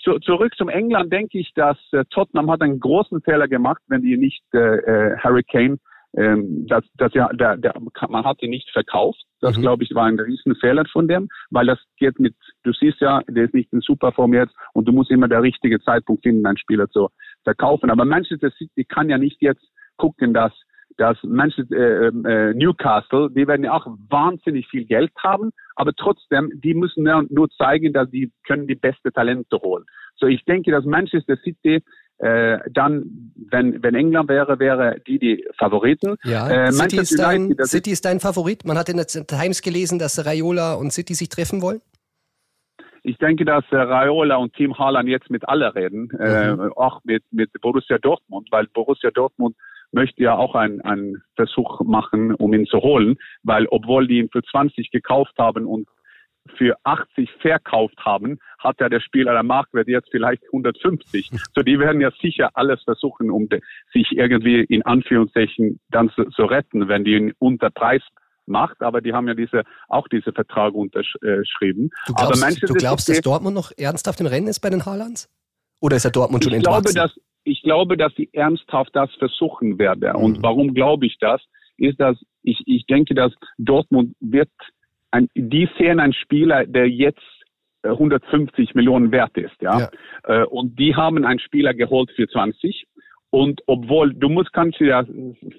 Zu, 0.03 0.19
zurück 0.19 0.53
zum 0.55 0.69
England 0.69 1.11
denke 1.11 1.39
ich, 1.39 1.51
dass 1.53 1.77
äh, 1.91 2.05
Tottenham 2.09 2.49
hat 2.49 2.61
einen 2.61 2.79
großen 2.79 3.21
Fehler 3.21 3.47
gemacht, 3.47 3.81
wenn 3.87 4.01
die 4.01 4.17
nicht 4.17 4.43
äh, 4.53 4.77
äh, 4.77 5.17
Harry 5.17 5.43
Kane, 5.43 5.77
ähm, 6.17 6.65
das, 6.67 6.83
das 6.95 7.13
ja, 7.13 7.27
der, 7.33 7.57
der, 7.57 7.73
man 8.07 8.25
hat 8.25 8.41
ihn 8.41 8.49
nicht 8.49 8.69
verkauft. 8.71 9.21
Das 9.41 9.57
mhm. 9.57 9.61
glaube 9.61 9.83
ich 9.83 9.93
war 9.93 10.05
ein 10.05 10.19
Riesenfehler 10.19 10.85
von 10.91 11.07
dem, 11.07 11.29
weil 11.49 11.67
das 11.67 11.79
geht 11.97 12.19
mit, 12.19 12.35
du 12.63 12.73
siehst 12.73 12.99
ja, 12.99 13.21
der 13.27 13.45
ist 13.45 13.53
nicht 13.53 13.71
in 13.71 13.81
Superform 13.81 14.33
jetzt 14.33 14.55
und 14.73 14.87
du 14.87 14.91
musst 14.91 15.11
immer 15.11 15.27
der 15.27 15.43
richtige 15.43 15.79
Zeitpunkt 15.81 16.23
finden, 16.23 16.45
einen 16.45 16.57
Spieler 16.57 16.89
zu 16.89 17.09
verkaufen. 17.43 17.89
Aber 17.89 18.05
Manchester 18.05 18.51
City 18.51 18.85
kann 18.85 19.09
ja 19.09 19.17
nicht 19.17 19.41
jetzt 19.41 19.65
gucken, 19.97 20.33
dass 20.33 20.53
dass 20.97 21.17
Manchester, 21.23 21.75
äh, 21.75 22.07
äh, 22.07 22.53
Newcastle, 22.53 23.29
die 23.31 23.47
werden 23.47 23.63
ja 23.63 23.73
auch 23.73 23.87
wahnsinnig 24.09 24.67
viel 24.67 24.85
Geld 24.85 25.11
haben, 25.17 25.51
aber 25.75 25.93
trotzdem, 25.93 26.51
die 26.53 26.73
müssen 26.73 27.05
ja 27.05 27.23
nur 27.29 27.49
zeigen, 27.51 27.93
dass 27.93 28.09
sie 28.11 28.31
können 28.45 28.67
die 28.67 28.75
beste 28.75 29.11
Talente 29.11 29.57
holen. 29.57 29.85
So, 30.15 30.27
ich 30.27 30.43
denke, 30.45 30.71
dass 30.71 30.83
Manchester 30.85 31.37
City 31.37 31.81
äh, 32.17 32.59
dann, 32.71 33.31
wenn, 33.49 33.81
wenn 33.81 33.95
England 33.95 34.27
wäre, 34.27 34.59
wäre 34.59 34.99
die 35.07 35.19
die 35.19 35.47
Favoriten. 35.57 36.17
Ja, 36.23 36.49
äh, 36.49 36.71
City, 36.73 36.97
ist 36.97 37.17
dein, 37.17 37.45
United, 37.45 37.67
City 37.67 37.91
ist 37.91 38.03
dein 38.03 38.19
Favorit. 38.19 38.65
Man 38.65 38.77
hat 38.77 38.89
in 38.89 38.97
der 38.97 39.07
Times 39.07 39.61
gelesen, 39.61 39.99
dass 39.99 40.25
Raiola 40.25 40.73
und 40.73 40.91
City 40.91 41.13
sich 41.13 41.29
treffen 41.29 41.61
wollen. 41.61 41.81
Ich 43.03 43.17
denke, 43.17 43.45
dass 43.45 43.63
äh, 43.71 43.77
Raiola 43.77 44.35
und 44.35 44.53
Team 44.53 44.77
Haaland 44.77 45.07
jetzt 45.07 45.29
mit 45.29 45.47
alle 45.47 45.73
reden, 45.73 46.09
äh, 46.19 46.53
mhm. 46.53 46.61
äh, 46.61 46.69
auch 46.75 46.99
mit, 47.05 47.23
mit 47.31 47.49
Borussia 47.61 47.97
Dortmund, 47.97 48.49
weil 48.51 48.67
Borussia 48.67 49.11
Dortmund 49.11 49.55
möchte 49.91 50.23
ja 50.23 50.35
auch 50.35 50.55
einen, 50.55 50.81
einen 50.81 51.23
Versuch 51.35 51.81
machen, 51.81 52.33
um 52.35 52.53
ihn 52.53 52.65
zu 52.65 52.79
holen, 52.79 53.17
weil 53.43 53.67
obwohl 53.67 54.07
die 54.07 54.19
ihn 54.19 54.29
für 54.29 54.43
20 54.43 54.91
gekauft 54.91 55.33
haben 55.37 55.65
und 55.65 55.87
für 56.57 56.75
80 56.83 57.29
verkauft 57.41 57.97
haben, 57.99 58.39
hat 58.57 58.79
ja 58.79 58.89
der 58.89 59.01
Spieler 59.01 59.33
der 59.33 59.43
Marktwert 59.43 59.87
jetzt 59.87 60.09
vielleicht 60.11 60.43
150. 60.45 61.29
So, 61.55 61.61
die 61.63 61.79
werden 61.79 62.01
ja 62.01 62.11
sicher 62.21 62.49
alles 62.53 62.81
versuchen, 62.83 63.31
um 63.31 63.47
sich 63.91 64.11
irgendwie 64.11 64.61
in 64.61 64.83
Anführungszeichen 64.83 65.79
dann 65.89 66.09
zu, 66.11 66.25
zu 66.25 66.43
retten, 66.43 66.87
wenn 66.87 67.03
die 67.03 67.15
ihn 67.15 67.33
unter 67.39 67.69
Preis 67.69 68.01
macht, 68.45 68.81
aber 68.81 69.01
die 69.01 69.13
haben 69.13 69.27
ja 69.27 69.33
diese, 69.33 69.63
auch 69.87 70.07
diese 70.07 70.31
Verträge 70.31 70.77
unterschrieben. 70.77 71.91
Du 72.07 72.13
glaubst, 72.13 72.63
du 72.63 72.73
glaubst 72.73 73.09
dass 73.09 73.21
Dortmund 73.21 73.55
noch 73.55 73.71
ernsthaft 73.77 74.19
im 74.19 74.27
Rennen 74.27 74.47
ist 74.47 74.59
bei 74.59 74.69
den 74.69 74.85
Haalands? 74.85 75.29
Oder 75.81 75.95
ist 75.95 76.03
der 76.03 76.11
Dortmund 76.11 76.43
schon 76.43 76.53
ich 76.53 76.57
entwachsen? 76.57 76.93
Glaube, 76.93 77.09
dass, 77.13 77.19
ich 77.49 77.61
glaube, 77.63 77.97
dass 77.97 78.13
sie 78.15 78.29
ernsthaft 78.33 78.95
das 78.95 79.13
versuchen 79.15 79.79
werden. 79.79 80.11
Mhm. 80.11 80.23
Und 80.23 80.43
warum 80.43 80.73
glaube 80.73 81.05
ich 81.05 81.17
das? 81.19 81.41
Ist, 81.77 81.99
dass 81.99 82.17
ich, 82.43 82.61
ich 82.65 82.85
denke, 82.85 83.15
dass 83.15 83.33
Dortmund 83.57 84.15
wird 84.19 84.49
ein, 85.11 85.29
die 85.33 85.67
sehen 85.77 85.99
einen 85.99 86.13
Spieler, 86.13 86.65
der 86.65 86.89
jetzt 86.89 87.23
150 87.83 88.69
äh, 88.69 88.71
Millionen 88.75 89.11
wert 89.11 89.37
ist, 89.37 89.55
ja. 89.61 89.79
ja. 89.79 89.89
Äh, 90.23 90.45
und 90.45 90.77
die 90.77 90.95
haben 90.95 91.23
einen 91.25 91.39
Spieler 91.39 91.73
geholt 91.73 92.11
für 92.15 92.27
20. 92.27 92.85
Und 93.31 93.61
obwohl, 93.67 94.13
du 94.13 94.27
musst, 94.27 94.51
kannst 94.53 94.79
du 94.79 94.85
ja 94.85 95.05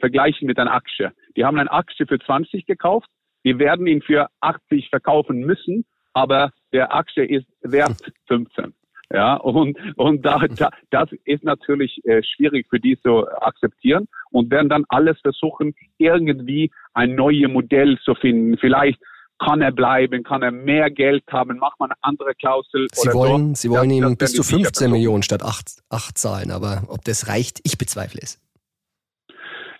vergleichen 0.00 0.46
mit 0.46 0.58
einer 0.58 0.72
Aktie. 0.72 1.12
Die 1.36 1.44
haben 1.44 1.58
eine 1.58 1.70
Aktie 1.70 2.06
für 2.06 2.18
20 2.18 2.66
gekauft. 2.66 3.08
Die 3.44 3.58
werden 3.58 3.86
ihn 3.86 4.02
für 4.02 4.28
80 4.40 4.90
verkaufen 4.90 5.40
müssen, 5.40 5.86
aber 6.12 6.52
der 6.72 6.94
Aktie 6.94 7.24
ist 7.24 7.46
wert 7.62 8.12
15. 8.28 8.74
Ja, 9.12 9.34
und, 9.34 9.76
und 9.96 10.24
da, 10.24 10.38
da, 10.38 10.70
das 10.90 11.08
ist 11.24 11.42
natürlich 11.42 12.00
äh, 12.04 12.22
schwierig 12.22 12.66
für 12.70 12.78
die 12.78 12.96
zu 13.00 13.26
akzeptieren 13.28 14.06
und 14.30 14.50
werden 14.50 14.68
dann 14.68 14.84
alles 14.88 15.18
versuchen, 15.20 15.74
irgendwie 15.98 16.70
ein 16.94 17.16
neues 17.16 17.50
Modell 17.50 17.98
zu 18.04 18.14
finden. 18.14 18.56
Vielleicht 18.56 19.00
kann 19.40 19.62
er 19.62 19.72
bleiben, 19.72 20.22
kann 20.22 20.42
er 20.42 20.52
mehr 20.52 20.90
Geld 20.90 21.24
haben, 21.30 21.58
macht 21.58 21.80
man 21.80 21.90
eine 21.90 21.98
andere 22.02 22.34
Klausel. 22.34 22.86
Sie 22.92 23.12
wollen, 23.12 23.54
so. 23.54 23.62
Sie 23.62 23.70
wollen 23.70 23.88
das, 23.88 23.96
ihm 23.98 24.02
das 24.02 24.16
bis 24.18 24.34
zu 24.34 24.42
15 24.44 24.90
Millionen 24.90 25.22
statt 25.22 25.42
8, 25.42 25.82
8 25.88 26.16
zahlen, 26.16 26.50
aber 26.50 26.84
ob 26.88 27.04
das 27.04 27.26
reicht, 27.26 27.60
ich 27.64 27.78
bezweifle 27.78 28.20
es. 28.22 28.38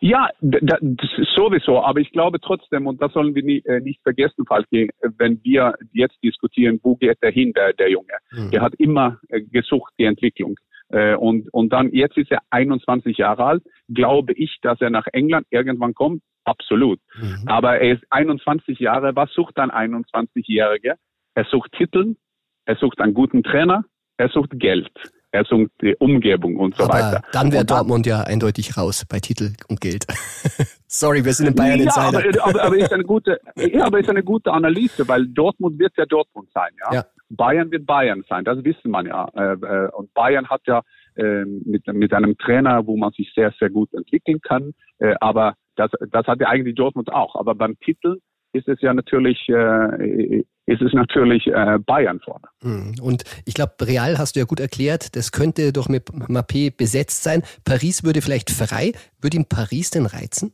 Ja, 0.00 0.30
das 0.40 0.80
ist 1.19 1.35
sowieso, 1.35 1.83
aber 1.83 2.00
ich 2.00 2.11
glaube 2.11 2.40
trotzdem, 2.40 2.87
und 2.87 3.02
das 3.02 3.12
sollen 3.12 3.35
wir 3.35 3.42
nie, 3.42 3.59
äh, 3.66 3.80
nicht 3.80 4.02
vergessen, 4.02 4.47
Falki, 4.47 4.88
wenn 5.19 5.45
wir 5.45 5.75
jetzt 5.92 6.16
diskutieren, 6.25 6.80
wo 6.83 6.97
geht 6.97 7.23
der 7.23 7.30
hin, 7.30 7.52
der, 7.52 7.75
der 7.75 7.90
Junge? 7.90 8.14
Mhm. 8.33 8.50
Der 8.50 8.62
hat 8.62 8.75
immer 8.76 9.19
äh, 9.28 9.42
gesucht, 9.42 9.92
die 9.99 10.04
Entwicklung. 10.04 10.57
Äh, 10.88 11.16
und, 11.16 11.52
und 11.52 11.71
dann, 11.71 11.92
jetzt 11.92 12.16
ist 12.16 12.30
er 12.30 12.40
21 12.49 13.19
Jahre 13.19 13.45
alt, 13.45 13.62
glaube 13.88 14.33
ich, 14.33 14.59
dass 14.62 14.80
er 14.80 14.88
nach 14.88 15.07
England 15.12 15.47
irgendwann 15.50 15.92
kommt, 15.92 16.23
absolut. 16.45 16.99
Mhm. 17.16 17.47
Aber 17.47 17.78
er 17.78 17.92
ist 17.92 18.04
21 18.09 18.78
Jahre, 18.78 19.14
was 19.16 19.30
sucht 19.35 19.59
ein 19.59 19.71
21-Jähriger? 19.71 20.95
Er 21.35 21.45
sucht 21.45 21.73
Titel, 21.73 22.16
er 22.64 22.76
sucht 22.76 23.00
einen 23.02 23.12
guten 23.12 23.42
Trainer, 23.42 23.85
er 24.16 24.30
sucht 24.30 24.59
Geld 24.59 24.90
er 25.32 25.44
sucht 25.44 25.70
die 25.80 25.94
Umgebung 25.96 26.56
und 26.56 26.76
so 26.76 26.84
aber 26.84 26.94
weiter. 26.94 27.22
Dann 27.32 27.52
wäre 27.52 27.64
Dortmund 27.64 28.06
ja 28.06 28.22
eindeutig 28.22 28.76
raus 28.76 29.04
bei 29.08 29.20
Titel 29.20 29.52
und 29.68 29.80
Geld. 29.80 30.06
Sorry, 30.87 31.25
wir 31.25 31.32
sind 31.32 31.49
in 31.49 31.54
Bayern 31.54 31.78
ja, 31.78 31.84
Insider. 31.84 32.18
Aber, 32.18 32.49
aber, 32.49 32.62
aber, 32.64 32.76
ist 32.76 32.92
eine 32.92 33.04
gute, 33.04 33.40
ja, 33.56 33.84
aber 33.84 34.00
ist 34.00 34.10
eine 34.10 34.25
gute 34.25 34.52
Analyse, 34.52 35.06
weil 35.06 35.26
Dortmund 35.28 35.78
wird 35.78 35.92
ja 35.96 36.06
Dortmund 36.06 36.49
sein, 36.52 36.70
ja. 36.84 36.94
ja. 36.94 37.04
Bayern 37.28 37.70
wird 37.70 37.87
Bayern 37.87 38.25
sein, 38.28 38.44
das 38.44 38.62
wissen 38.64 38.90
man 38.90 39.06
ja. 39.06 39.28
Äh, 39.34 39.52
äh, 39.52 39.90
und 39.92 40.12
Bayern 40.14 40.49
hat 40.49 40.62
ja 40.66 40.82
ähm, 41.16 41.62
mit, 41.64 41.87
mit 41.87 42.12
einem 42.12 42.37
Trainer, 42.38 42.87
wo 42.87 42.96
man 42.96 43.12
sich 43.12 43.32
sehr, 43.34 43.52
sehr 43.58 43.70
gut 43.70 43.92
entwickeln 43.94 44.40
kann. 44.40 44.72
Äh, 44.99 45.14
aber 45.20 45.54
das, 45.76 45.90
das 46.10 46.26
hat 46.26 46.40
ja 46.40 46.49
eigentlich 46.49 46.75
Dortmund 46.75 47.12
auch. 47.12 47.37
Aber 47.37 47.54
beim 47.54 47.78
Titel 47.80 48.18
ist 48.52 48.69
es 48.69 48.80
ja 48.80 48.95
natürlich, 48.95 49.49
äh, 49.49 50.42
ist 50.66 50.83
es 50.83 50.92
natürlich 50.92 51.47
äh, 51.47 51.78
Bayern 51.85 52.21
vorne. 52.21 52.47
Hm. 52.62 52.95
Und 53.02 53.25
ich 53.47 53.54
glaube, 53.54 53.75
Real 53.83 54.19
hast 54.19 54.37
du 54.37 54.40
ja 54.40 54.47
gut 54.47 54.61
erklärt, 54.61 55.16
das 55.16 55.33
könnte 55.33 55.73
doch 55.73 55.88
mit 55.88 56.09
Mappé 56.11 56.75
besetzt 56.76 57.23
sein. 57.23 57.42
Paris 57.64 58.04
würde 58.04 58.23
vielleicht 58.23 58.50
frei. 58.50 58.92
Würde 59.21 59.37
ihn 59.37 59.47
Paris 59.49 59.90
denn 59.90 60.07
reizen? 60.07 60.52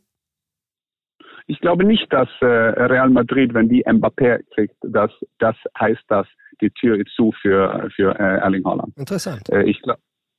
Ich 1.48 1.60
glaube 1.60 1.84
nicht, 1.84 2.12
dass 2.12 2.28
äh, 2.40 2.46
Real 2.46 3.08
Madrid, 3.08 3.54
wenn 3.54 3.68
die 3.68 3.84
Mbappé 3.84 4.42
kriegt, 4.54 4.74
dass 4.82 5.12
das 5.38 5.54
heißt, 5.78 6.02
dass 6.08 6.26
die 6.60 6.70
Tür 6.70 6.96
ist 6.96 7.14
zu 7.14 7.32
für, 7.40 7.88
für 7.94 8.18
äh, 8.18 8.38
Erling 8.38 8.64
Haaland. 8.64 8.96
Interessant. 8.96 9.48
Äh, 9.50 9.62
ich, 9.62 9.80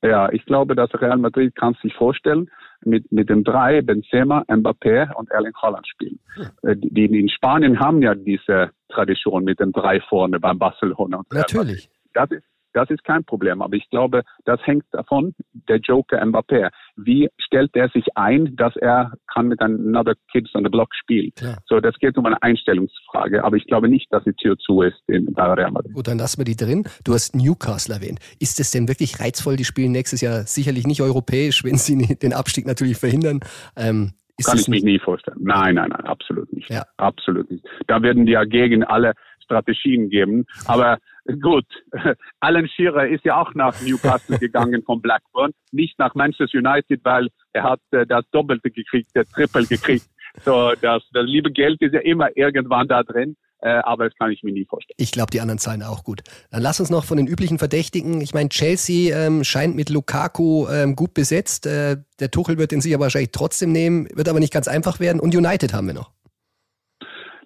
ja, 0.02 0.30
ich 0.30 0.44
glaube, 0.44 0.74
dass 0.74 0.90
Real 1.00 1.16
Madrid 1.16 1.54
kann 1.54 1.74
sich 1.82 1.94
vorstellen, 1.94 2.50
mit, 2.84 3.10
mit 3.12 3.28
den 3.28 3.44
drei, 3.44 3.82
Benzema, 3.82 4.44
Mbappé 4.48 5.12
und 5.14 5.30
Erling 5.30 5.54
Haaland 5.54 5.86
spielen. 5.86 6.18
Hm. 6.34 6.80
Die, 6.80 7.08
die 7.08 7.20
in 7.20 7.28
Spanien 7.28 7.80
haben 7.80 8.02
ja 8.02 8.14
diese 8.14 8.70
Tradition 8.88 9.44
mit 9.44 9.60
den 9.60 9.72
drei 9.72 10.00
vorne 10.00 10.40
beim 10.40 10.58
Barcelona. 10.58 11.22
Natürlich. 11.32 11.90
Das 12.14 12.30
ist, 12.30 12.44
das 12.72 12.90
ist 12.90 13.04
kein 13.04 13.24
Problem. 13.24 13.62
Aber 13.62 13.74
ich 13.74 13.88
glaube, 13.90 14.22
das 14.44 14.60
hängt 14.64 14.84
davon, 14.92 15.34
der 15.68 15.78
Joker 15.78 16.22
Mbappé. 16.22 16.70
Wie 16.96 17.28
stellt 17.38 17.70
er 17.74 17.88
sich 17.90 18.04
ein, 18.16 18.56
dass 18.56 18.76
er 18.76 19.12
kann 19.32 19.48
mit 19.48 19.60
Another 19.60 20.14
Kids 20.32 20.54
on 20.54 20.64
the 20.64 20.70
Block 20.70 20.94
spielen? 20.94 21.32
Ja. 21.40 21.56
So, 21.66 21.80
das 21.80 21.96
geht 21.98 22.16
um 22.18 22.26
eine 22.26 22.42
Einstellungsfrage. 22.42 23.44
Aber 23.44 23.56
ich 23.56 23.66
glaube 23.66 23.88
nicht, 23.88 24.12
dass 24.12 24.24
die 24.24 24.34
Tür 24.34 24.56
zu 24.58 24.82
ist 24.82 25.00
in 25.06 25.28
Real 25.36 25.70
Madrid. 25.70 25.94
Gut, 25.94 26.08
dann 26.08 26.18
lassen 26.18 26.38
wir 26.38 26.44
die 26.44 26.56
drin. 26.56 26.84
Du 27.04 27.14
hast 27.14 27.34
Newcastle 27.34 27.94
erwähnt. 27.94 28.18
Ist 28.38 28.60
es 28.60 28.70
denn 28.70 28.88
wirklich 28.88 29.20
reizvoll? 29.20 29.56
Die 29.56 29.64
spielen 29.64 29.92
nächstes 29.92 30.20
Jahr 30.20 30.42
sicherlich 30.42 30.86
nicht 30.86 31.02
europäisch, 31.02 31.64
wenn 31.64 31.76
sie 31.76 32.16
den 32.22 32.32
Abstieg 32.32 32.66
natürlich 32.66 32.96
verhindern. 32.96 33.40
Ähm, 33.76 34.12
kann 34.44 34.58
ich 34.58 34.68
mich 34.68 34.84
nie 34.84 34.98
vorstellen. 34.98 35.38
Nein, 35.40 35.74
nein, 35.74 35.90
nein, 35.90 36.04
absolut 36.04 36.52
nicht. 36.52 36.70
Ja. 36.70 36.84
Absolut 36.96 37.50
nicht. 37.50 37.64
Da 37.88 38.02
werden 38.02 38.24
die 38.24 38.32
ja 38.32 38.44
gegen 38.44 38.84
alle 38.84 39.14
Strategien 39.48 40.10
geben. 40.10 40.44
Aber 40.66 40.98
gut, 41.40 41.64
Alan 42.40 42.68
Shearer 42.68 43.08
ist 43.08 43.24
ja 43.24 43.40
auch 43.40 43.54
nach 43.54 43.80
Newcastle 43.80 44.38
gegangen 44.40 44.82
von 44.84 45.00
Blackburn, 45.00 45.52
nicht 45.72 45.98
nach 45.98 46.14
Manchester 46.14 46.58
United, 46.58 47.00
weil 47.04 47.28
er 47.52 47.62
hat 47.62 47.80
äh, 47.92 48.06
das 48.06 48.24
Doppelte 48.30 48.70
gekriegt, 48.70 49.10
der 49.14 49.24
Triple 49.24 49.66
gekriegt. 49.66 50.06
So, 50.44 50.72
das, 50.80 51.02
das 51.12 51.24
liebe 51.24 51.50
Geld 51.50 51.80
ist 51.80 51.94
ja 51.94 52.00
immer 52.00 52.28
irgendwann 52.36 52.86
da 52.86 53.02
drin. 53.02 53.36
Äh, 53.60 53.70
aber 53.82 54.04
das 54.04 54.16
kann 54.16 54.30
ich 54.30 54.44
mir 54.44 54.52
nie 54.52 54.66
vorstellen. 54.66 54.94
Ich 54.98 55.10
glaube, 55.10 55.30
die 55.32 55.40
anderen 55.40 55.58
zahlen 55.58 55.82
auch 55.82 56.04
gut. 56.04 56.20
Dann 56.50 56.62
lass 56.62 56.78
uns 56.78 56.90
noch 56.90 57.04
von 57.04 57.16
den 57.16 57.26
üblichen 57.26 57.58
Verdächtigen. 57.58 58.20
Ich 58.20 58.32
meine, 58.32 58.50
Chelsea 58.50 59.16
ähm, 59.16 59.42
scheint 59.42 59.74
mit 59.74 59.90
Lukaku 59.90 60.68
ähm, 60.68 60.94
gut 60.94 61.12
besetzt. 61.12 61.66
Äh, 61.66 61.96
der 62.20 62.30
Tuchel 62.30 62.56
wird 62.56 62.70
den 62.70 62.80
sicher 62.80 63.00
wahrscheinlich 63.00 63.32
trotzdem 63.32 63.72
nehmen, 63.72 64.08
wird 64.14 64.28
aber 64.28 64.38
nicht 64.38 64.52
ganz 64.52 64.68
einfach 64.68 65.00
werden. 65.00 65.18
Und 65.18 65.34
United 65.34 65.72
haben 65.72 65.88
wir 65.88 65.94
noch. 65.94 66.12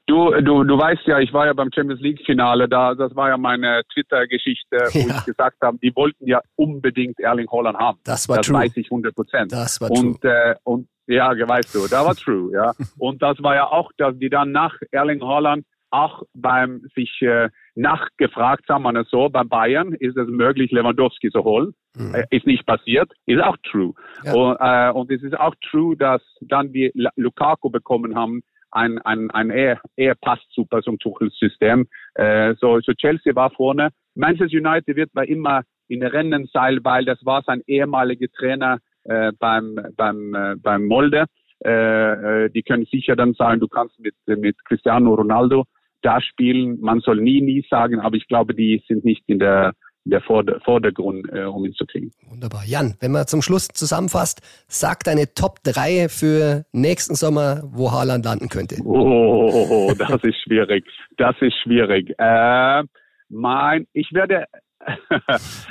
Du, 0.06 0.32
du, 0.40 0.64
du 0.64 0.78
weißt 0.78 1.06
ja, 1.06 1.20
ich 1.20 1.32
war 1.32 1.46
ja 1.46 1.52
beim 1.52 1.70
Champions 1.72 2.00
League 2.00 2.20
Finale 2.26 2.68
da. 2.68 2.94
Das 2.94 3.14
war 3.14 3.28
ja 3.28 3.36
meine 3.36 3.82
Twitter-Geschichte, 3.92 4.76
wo 4.92 4.98
ja. 4.98 5.16
ich 5.16 5.24
gesagt 5.24 5.58
habe, 5.62 5.78
die 5.78 5.94
wollten 5.94 6.26
ja 6.26 6.40
unbedingt 6.56 7.20
Erling 7.20 7.48
Holland 7.48 7.78
haben. 7.78 7.98
Das 8.04 8.28
war 8.28 8.38
das 8.38 8.46
true. 8.46 8.58
weiß 8.58 8.76
ich 8.76 8.86
100 8.86 9.14
Prozent. 9.14 9.52
Das 9.52 9.80
war 9.80 9.90
und, 9.90 10.20
true. 10.20 10.30
Äh, 10.30 10.54
und 10.64 10.88
ja, 11.06 11.30
weißt 11.30 11.74
du, 11.74 11.88
da 11.88 12.04
war 12.04 12.14
true, 12.14 12.52
ja. 12.52 12.72
und 12.98 13.22
das 13.22 13.42
war 13.42 13.54
ja 13.54 13.66
auch, 13.66 13.90
dass 13.96 14.18
die 14.18 14.28
dann 14.28 14.52
nach 14.52 14.74
Erling 14.90 15.20
Holland 15.20 15.64
auch 15.90 16.22
beim 16.34 16.82
sich 16.94 17.20
äh, 17.20 17.50
nachgefragt 17.74 18.68
haben, 18.68 18.82
man 18.82 19.04
so, 19.08 19.28
bei 19.28 19.44
Bayern 19.44 19.92
ist 19.92 20.16
es 20.16 20.26
möglich, 20.26 20.70
Lewandowski 20.72 21.30
zu 21.30 21.44
holen. 21.44 21.74
Mhm. 21.96 22.14
Äh, 22.14 22.24
ist 22.30 22.46
nicht 22.46 22.66
passiert, 22.66 23.12
ist 23.26 23.42
auch 23.42 23.56
true. 23.70 23.92
Ja. 24.24 24.32
Und, 24.32 24.56
äh, 24.58 24.90
und 24.90 25.10
es 25.10 25.22
ist 25.22 25.38
auch 25.38 25.54
true, 25.70 25.96
dass 25.96 26.22
dann 26.40 26.72
die 26.72 26.90
Lukaku 27.16 27.70
bekommen 27.70 28.14
haben, 28.16 28.42
ein, 28.72 28.98
ein, 28.98 29.30
ein 29.30 29.50
eher, 29.50 29.80
eher 29.96 30.14
passt 30.14 30.46
super 30.50 30.82
zum 30.82 30.98
Tuchel-System. 30.98 31.86
Äh, 32.14 32.54
so, 32.58 32.80
so 32.80 32.92
Chelsea 32.94 33.34
war 33.34 33.50
vorne. 33.50 33.90
Manchester 34.14 34.56
United 34.56 34.96
wird 34.96 35.12
bei 35.12 35.24
immer 35.24 35.62
in 35.88 36.02
Rennen 36.02 36.48
sein, 36.52 36.80
weil 36.82 37.04
das 37.04 37.24
war 37.24 37.42
sein 37.42 37.62
ehemaliger 37.66 38.28
Trainer 38.36 38.78
äh, 39.04 39.32
beim, 39.38 39.78
beim, 39.96 40.34
äh, 40.34 40.54
beim 40.56 40.86
Molde. 40.86 41.26
Äh, 41.64 42.44
äh, 42.44 42.50
die 42.50 42.62
können 42.62 42.86
sicher 42.86 43.14
dann 43.14 43.34
sagen, 43.34 43.60
du 43.60 43.68
kannst 43.68 43.98
mit, 44.00 44.14
mit 44.26 44.56
Cristiano 44.64 45.14
Ronaldo 45.14 45.64
da 46.02 46.20
spielen. 46.20 46.80
Man 46.80 47.00
soll 47.00 47.20
nie, 47.20 47.40
nie 47.40 47.64
sagen, 47.68 48.00
aber 48.00 48.16
ich 48.16 48.26
glaube, 48.26 48.54
die 48.54 48.82
sind 48.88 49.04
nicht 49.04 49.22
in 49.28 49.38
der 49.38 49.72
der 50.04 50.20
Vorder 50.20 50.60
Vordergrund, 50.60 51.28
äh, 51.32 51.44
um 51.44 51.64
ihn 51.64 51.74
zu 51.74 51.86
kriegen. 51.86 52.10
Wunderbar. 52.28 52.62
Jan, 52.66 52.94
wenn 53.00 53.12
man 53.12 53.26
zum 53.26 53.42
Schluss 53.42 53.68
zusammenfasst, 53.68 54.40
sag 54.68 55.04
deine 55.04 55.34
Top 55.34 55.62
3 55.64 56.08
für 56.08 56.64
nächsten 56.72 57.14
Sommer, 57.14 57.62
wo 57.64 57.92
Haaland 57.92 58.24
landen 58.24 58.48
könnte. 58.48 58.76
Oh, 58.84 59.92
das 59.96 60.22
ist 60.24 60.42
schwierig. 60.42 60.84
Das 61.16 61.36
ist 61.40 61.54
schwierig. 61.62 62.14
Äh, 62.18 62.82
mein, 63.28 63.86
ich 63.92 64.12
werde, 64.12 64.46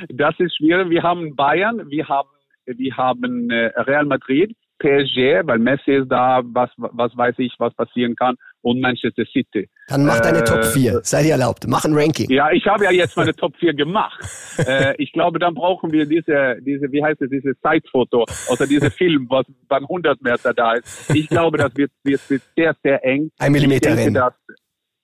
das 0.09 0.39
ist 0.39 0.55
schwierig. 0.55 0.89
Wir 0.89 1.03
haben 1.03 1.35
Bayern, 1.35 1.89
wir 1.89 2.07
haben, 2.07 2.29
wir 2.65 2.97
haben 2.97 3.49
äh, 3.49 3.67
Real 3.81 4.05
Madrid, 4.05 4.55
PSG, 4.81 5.45
weil 5.45 5.59
Messi 5.59 5.91
ist 5.91 6.11
da, 6.11 6.41
was, 6.43 6.69
was 6.77 7.15
weiß 7.15 7.35
ich, 7.37 7.53
was 7.59 7.73
passieren 7.75 8.15
kann, 8.15 8.35
und 8.61 8.79
Manchester 8.79 9.25
City. 9.31 9.69
Dann 9.87 10.05
mach 10.05 10.19
deine 10.19 10.39
äh, 10.39 10.43
Top 10.43 10.65
4, 10.65 11.01
sei 11.03 11.23
dir 11.23 11.31
erlaubt, 11.31 11.65
mach 11.67 11.85
ein 11.85 11.93
Ranking. 11.93 12.29
Ja, 12.29 12.51
ich 12.51 12.65
habe 12.65 12.85
ja 12.85 12.91
jetzt 12.91 13.15
meine 13.15 13.35
Top 13.35 13.55
4 13.57 13.73
gemacht. 13.73 14.19
äh, 14.57 14.95
ich 14.97 15.11
glaube, 15.13 15.39
dann 15.39 15.53
brauchen 15.53 15.91
wir 15.91 16.05
diese, 16.05 16.57
diese, 16.61 16.91
wie 16.91 17.03
heißt 17.03 17.21
es, 17.21 17.29
dieses 17.29 17.59
Zeitfoto, 17.61 18.25
oder 18.51 18.67
diese 18.67 18.89
Film, 19.01 19.27
was 19.29 19.45
beim 19.67 19.83
100 19.83 20.21
Meter 20.21 20.53
da 20.53 20.73
ist. 20.73 21.13
Ich 21.13 21.27
glaube, 21.29 21.57
das 21.57 21.75
wird, 21.75 21.91
wird, 22.03 22.29
wird 22.29 22.41
sehr, 22.55 22.75
sehr 22.83 23.03
eng. 23.05 23.31
Ein 23.39 23.51
Millimeter 23.51 23.95
Rennen. 23.95 24.13
Das, 24.13 24.33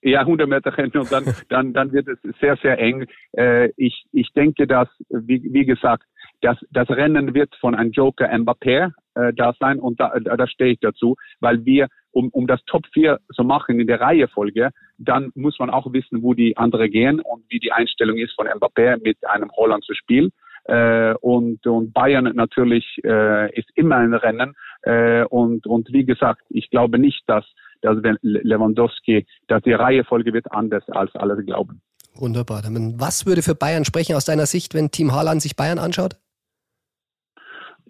ja, 0.02 0.20
100 0.20 0.48
Meter 0.48 0.76
Rennen 0.76 0.96
und 0.96 1.10
dann, 1.10 1.24
dann, 1.48 1.72
dann 1.72 1.92
wird 1.92 2.08
es 2.08 2.18
sehr, 2.40 2.56
sehr 2.62 2.78
eng. 2.78 3.06
Äh, 3.36 3.70
ich, 3.76 4.04
ich 4.12 4.28
denke, 4.34 4.66
dass, 4.66 4.88
wie, 5.08 5.42
wie 5.52 5.66
gesagt, 5.66 6.04
das, 6.40 6.56
das 6.70 6.88
Rennen 6.88 7.34
wird 7.34 7.54
von 7.56 7.74
einem 7.74 7.90
Joker 7.90 8.26
Mbappé 8.32 8.92
äh, 9.18 9.32
da 9.34 9.52
sein 9.58 9.80
und 9.80 10.00
da, 10.00 10.18
da 10.18 10.46
stehe 10.46 10.72
ich 10.72 10.80
dazu, 10.80 11.16
weil 11.40 11.64
wir, 11.64 11.88
um, 12.12 12.28
um 12.30 12.46
das 12.46 12.62
Top 12.64 12.86
4 12.92 13.18
zu 13.34 13.44
machen 13.44 13.80
in 13.80 13.86
der 13.86 14.00
Reihefolge, 14.00 14.70
dann 14.96 15.30
muss 15.34 15.58
man 15.58 15.70
auch 15.70 15.92
wissen, 15.92 16.22
wo 16.22 16.34
die 16.34 16.56
andere 16.56 16.88
gehen 16.88 17.20
und 17.20 17.44
wie 17.48 17.58
die 17.58 17.72
Einstellung 17.72 18.16
ist 18.18 18.34
von 18.34 18.46
Mbappé 18.46 19.02
mit 19.02 19.18
einem 19.26 19.50
Holland 19.52 19.84
zu 19.84 19.94
spielen. 19.94 20.30
Äh, 20.64 21.14
und, 21.20 21.66
und 21.66 21.92
Bayern 21.92 22.24
natürlich 22.34 22.84
äh, 23.04 23.52
ist 23.58 23.68
immer 23.74 23.96
ein 23.96 24.14
Rennen. 24.14 24.54
Äh, 24.82 25.24
und, 25.24 25.66
und 25.66 25.92
wie 25.92 26.04
gesagt, 26.04 26.42
ich 26.50 26.70
glaube 26.70 26.98
nicht, 26.98 27.22
dass, 27.26 27.44
dass 27.80 27.96
Lewandowski, 28.22 29.26
dass 29.46 29.62
die 29.62 29.72
Reihefolge 29.72 30.32
wird 30.32 30.52
anders 30.52 30.86
als 30.88 31.14
alle 31.14 31.42
glauben. 31.42 31.80
Wunderbar. 32.14 32.62
Was 32.96 33.26
würde 33.26 33.42
für 33.42 33.54
Bayern 33.54 33.84
sprechen 33.84 34.16
aus 34.16 34.24
deiner 34.24 34.46
Sicht, 34.46 34.74
wenn 34.74 34.90
Team 34.90 35.12
Haaland 35.12 35.40
sich 35.40 35.56
Bayern 35.56 35.78
anschaut? 35.78 36.16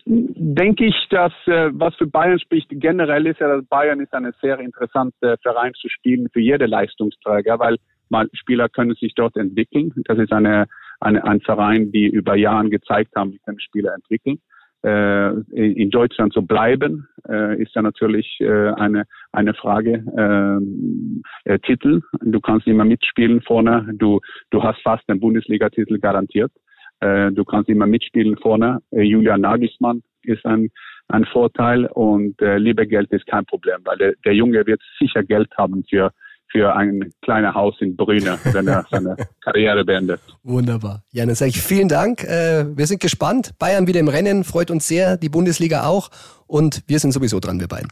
Denke 0.08 0.86
ich, 0.86 0.96
dass 1.10 1.32
äh, 1.46 1.70
was 1.72 1.94
für 1.96 2.06
Bayern 2.06 2.38
spricht 2.38 2.68
generell 2.70 3.26
ist 3.26 3.40
ja, 3.40 3.48
dass 3.48 3.66
Bayern 3.66 4.00
ist 4.00 4.14
eine 4.14 4.32
sehr 4.40 4.58
interessante 4.58 5.36
Verein 5.42 5.74
zu 5.74 5.88
spielen 5.88 6.28
für 6.32 6.40
jede 6.40 6.66
Leistungsträger, 6.66 7.58
weil 7.58 7.76
mal 8.08 8.28
Spieler 8.32 8.68
können 8.70 8.94
sich 8.94 9.14
dort 9.14 9.36
entwickeln. 9.36 9.92
Das 10.06 10.18
ist 10.18 10.32
eine, 10.32 10.66
eine 11.00 11.24
ein 11.24 11.40
Verein, 11.42 11.92
die 11.92 12.06
über 12.06 12.36
Jahren 12.36 12.70
gezeigt 12.70 13.14
haben, 13.16 13.32
wie 13.32 13.38
können 13.40 13.60
Spieler 13.60 13.94
entwickeln. 13.94 14.40
äh, 14.84 15.32
in 15.52 15.90
Deutschland 15.90 16.32
zu 16.32 16.46
bleiben, 16.46 17.08
äh, 17.28 17.60
ist 17.60 17.74
ja 17.74 17.82
natürlich 17.82 18.38
äh, 18.40 18.70
eine, 18.70 19.04
eine 19.32 19.52
Frage. 19.54 20.04
Äh, 20.16 21.52
äh, 21.52 21.58
Titel, 21.58 22.00
du 22.20 22.40
kannst 22.40 22.66
immer 22.66 22.84
mitspielen 22.84 23.42
vorne, 23.42 23.90
du, 23.94 24.20
du 24.50 24.62
hast 24.62 24.80
fast 24.82 25.08
den 25.08 25.20
Bundesliga-Titel 25.20 25.98
garantiert. 25.98 26.52
Äh, 27.00 27.33
du 27.33 27.45
kannst 27.45 27.69
immer 27.69 27.87
mitspielen 27.87 28.37
vorne. 28.38 28.81
Äh, 28.90 29.02
Julian 29.02 29.43
Nagelsmann 29.43 30.02
ist 30.23 30.45
ein, 30.45 30.71
ein 31.09 31.25
Vorteil 31.26 31.87
und 31.87 32.40
äh, 32.43 32.59
Geld 32.87 33.11
ist 33.11 33.26
kein 33.26 33.47
Problem, 33.47 33.78
weil 33.85 33.99
der, 33.99 34.14
der 34.25 34.35
Junge 34.35 34.67
wird 34.67 34.81
sicher 34.99 35.23
Geld 35.23 35.50
haben 35.57 35.85
für 35.88 36.12
für 36.50 36.75
ein 36.75 37.12
kleines 37.23 37.55
Haus 37.55 37.75
in 37.81 37.97
Brüne, 37.97 38.38
wenn 38.52 38.67
er 38.67 38.87
seine 38.90 39.17
Karriere 39.43 39.85
beendet. 39.85 40.21
Wunderbar. 40.43 41.02
Ja, 41.12 41.26
dann 41.26 41.35
sage 41.35 41.50
ich 41.50 41.61
vielen 41.61 41.88
Dank. 41.88 42.25
Äh, 42.25 42.76
wir 42.76 42.87
sind 42.87 43.00
gespannt. 43.00 43.52
Bayern 43.59 43.87
wieder 43.87 44.00
im 44.00 44.09
Rennen, 44.09 44.45
freut 44.45 44.71
uns 44.71 44.88
sehr, 44.88 45.17
die 45.17 45.28
Bundesliga 45.28 45.85
auch. 45.87 46.11
Und 46.47 46.83
wir 46.87 46.99
sind 46.99 47.12
sowieso 47.12 47.40
dran, 47.40 47.61
wir 47.61 47.69
beiden. 47.69 47.88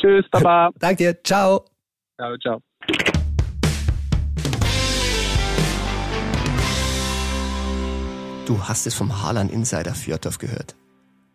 Tschüss, 0.00 0.26
Baba. 0.30 0.70
Danke 0.78 0.96
dir. 0.96 1.22
Ciao. 1.22 1.64
Ciao, 2.18 2.36
ciao. 2.38 2.60
Du 8.50 8.64
hast 8.64 8.84
es 8.88 8.94
vom 8.94 9.22
Haaland-Insider 9.22 9.94
Fjordhoff 9.94 10.38
gehört. 10.38 10.74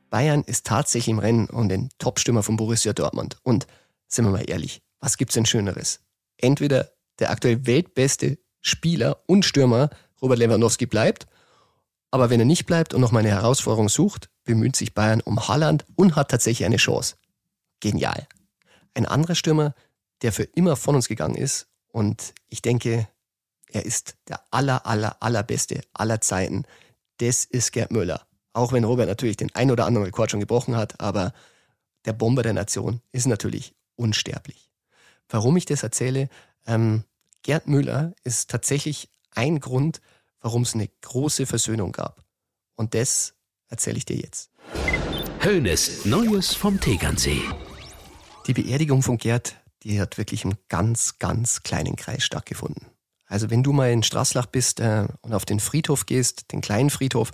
Bayern 0.10 0.44
ist 0.44 0.66
tatsächlich 0.66 1.08
im 1.08 1.20
Rennen 1.20 1.50
um 1.50 1.70
den 1.70 1.88
Top-Stürmer 1.98 2.44
von 2.44 2.58
Borussia 2.58 2.92
Dortmund. 2.92 3.38
Und 3.42 3.68
sind 4.06 4.26
wir 4.26 4.32
mal 4.32 4.50
ehrlich, 4.50 4.82
was 5.00 5.16
gibt's 5.16 5.36
denn 5.36 5.46
Schöneres? 5.46 6.02
Entweder 6.36 6.92
der 7.20 7.32
aktuell 7.32 7.66
weltbeste 7.66 8.38
Spieler 8.60 9.24
und 9.28 9.46
Stürmer 9.46 9.92
Robert 10.22 10.40
Lewandowski 10.40 10.88
bleibt, 10.88 11.26
aber 12.12 12.30
wenn 12.30 12.42
er 12.42 12.46
nicht 12.46 12.66
bleibt 12.66 12.94
und 12.94 13.00
nochmal 13.00 13.22
eine 13.22 13.32
Herausforderung 13.32 13.88
sucht, 13.88 14.30
bemüht 14.44 14.76
sich 14.76 14.94
Bayern 14.94 15.22
um 15.22 15.48
Haaland 15.48 15.86
und 15.96 16.18
hat 16.18 16.32
tatsächlich 16.32 16.66
eine 16.66 16.76
Chance. 16.76 17.16
Genial. 17.80 18.28
Ein 18.94 19.06
anderer 19.06 19.36
Stürmer, 19.36 19.74
der 20.22 20.34
für 20.34 20.44
immer 20.44 20.76
von 20.76 20.96
uns 20.96 21.08
gegangen 21.08 21.36
ist 21.36 21.68
und 21.88 22.34
ich 22.50 22.62
denke, 22.62 23.08
er 23.72 23.86
ist 23.86 24.18
der 24.28 24.42
aller, 24.52 24.86
aller, 24.86 25.22
allerbeste 25.22 25.82
aller 25.94 26.20
Zeiten. 26.20 26.66
Das 27.18 27.46
ist 27.46 27.72
Gerd 27.72 27.92
Müller. 27.92 28.26
Auch 28.54 28.72
wenn 28.72 28.84
Robert 28.84 29.08
natürlich 29.08 29.38
den 29.38 29.54
ein 29.54 29.72
oder 29.72 29.86
anderen 29.86 30.06
Rekord 30.06 30.32
schon 30.32 30.40
gebrochen 30.40 30.76
hat, 30.76 31.00
aber 31.00 31.34
der 32.06 32.14
Bomber 32.14 32.44
der 32.44 32.54
Nation 32.54 33.02
ist 33.12 33.26
natürlich 33.26 33.74
unsterblich. 33.96 34.70
Warum 35.30 35.58
ich 35.58 35.66
das 35.66 35.84
erzähle, 35.84 36.30
ähm, 36.66 37.04
Gerd 37.44 37.68
Müller 37.68 38.14
ist 38.24 38.50
tatsächlich 38.50 39.10
ein 39.32 39.60
Grund, 39.60 40.02
warum 40.40 40.64
es 40.64 40.74
eine 40.74 40.88
große 41.02 41.46
Versöhnung 41.46 41.92
gab. 41.92 42.24
Und 42.76 42.94
das 42.94 43.34
erzähle 43.68 43.98
ich 43.98 44.06
dir 44.06 44.18
jetzt. 44.18 44.52
Hönes 45.42 46.06
Neues 46.06 46.56
vom 46.56 46.80
Tegernsee. 46.80 47.42
Die 48.48 48.54
Beerdigung 48.54 49.02
von 49.02 49.18
Gerd, 49.18 49.56
die 49.84 50.00
hat 50.00 50.18
wirklich 50.18 50.44
im 50.44 50.54
ganz, 50.70 51.20
ganz 51.20 51.64
kleinen 51.64 51.96
Kreis 51.96 52.24
stattgefunden. 52.24 52.88
Also 53.26 53.50
wenn 53.50 53.64
du 53.64 53.74
mal 53.74 53.92
in 53.92 54.04
Straßlach 54.04 54.46
bist 54.46 54.80
äh, 54.80 55.08
und 55.22 55.34
auf 55.34 55.46
den 55.46 55.60
Friedhof 55.60 56.06
gehst, 56.06 56.52
den 56.52 56.62
kleinen 56.62 56.90
Friedhof, 56.90 57.32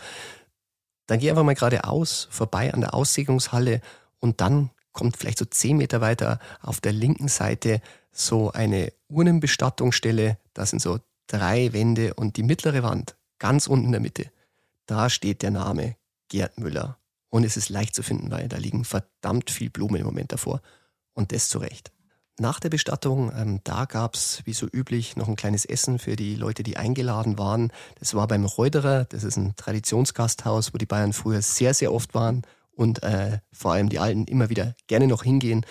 dann 1.08 1.20
geh 1.20 1.30
einfach 1.30 1.44
mal 1.44 1.56
geradeaus 1.56 2.28
vorbei 2.32 2.74
an 2.74 2.82
der 2.82 2.94
Aussegnungshalle 2.94 3.82
und 4.20 4.40
dann 4.42 4.70
kommt 4.94 5.18
vielleicht 5.18 5.38
so 5.38 5.46
zehn 5.46 5.78
Meter 5.78 6.02
weiter 6.02 6.40
auf 6.62 6.82
der 6.82 6.94
linken 6.94 7.28
Seite 7.28 7.82
so 8.12 8.52
eine 8.52 8.92
Urnenbestattungsstelle. 9.08 10.38
Da 10.54 10.66
sind 10.66 10.82
so 10.82 11.00
drei 11.28 11.74
Wände 11.74 12.14
und 12.14 12.38
die 12.38 12.44
mittlere 12.44 12.84
Wand, 12.84 13.16
ganz 13.40 13.68
unten 13.68 13.88
in 13.88 13.92
der 13.94 14.02
Mitte, 14.02 14.32
da 14.86 15.10
steht 15.10 15.42
der 15.42 15.52
Name 15.52 15.96
Gerd 16.30 16.60
Müller. 16.60 16.98
Und 17.30 17.46
es 17.46 17.56
ist 17.56 17.70
leicht 17.70 17.96
zu 17.96 18.04
finden, 18.04 18.30
weil 18.30 18.50
da 18.50 18.58
liegen 18.58 18.84
verdammt 18.84 19.50
viel 19.52 19.70
Blumen 19.70 20.02
im 20.02 20.06
Moment 20.06 20.34
davor. 20.34 20.62
Und 21.14 21.32
das 21.32 21.48
zu 21.48 21.60
Recht. 21.60 21.92
Nach 22.42 22.60
der 22.60 22.70
Bestattung, 22.70 23.32
ähm, 23.38 23.60
da 23.64 23.86
gab's 23.86 24.42
wie 24.46 24.54
so 24.54 24.66
üblich 24.66 25.16
noch 25.16 25.28
ein 25.28 25.36
kleines 25.36 25.64
Essen 25.64 26.00
für 26.00 26.16
die 26.16 26.36
Leute, 26.36 26.64
die 26.64 26.76
eingeladen 26.76 27.38
waren. 27.38 27.72
Das 28.00 28.16
war 28.16 28.28
beim 28.28 28.46
Reuterer, 28.46 29.06
das 29.06 29.24
ist 29.24 29.38
ein 29.38 29.56
Traditionsgasthaus, 29.58 30.74
wo 30.74 30.80
die 30.80 30.88
Bayern 30.88 31.14
früher 31.14 31.44
sehr, 31.44 31.76
sehr 31.76 31.94
oft 31.94 32.16
waren 32.16 32.42
und 32.72 33.04
äh, 33.04 33.38
vor 33.52 33.74
allem 33.74 33.90
die 33.90 34.00
Alten 34.00 34.26
immer 34.26 34.50
wieder 34.50 34.74
gerne 34.88 35.06
noch 35.06 35.22
hingehen. 35.22 35.68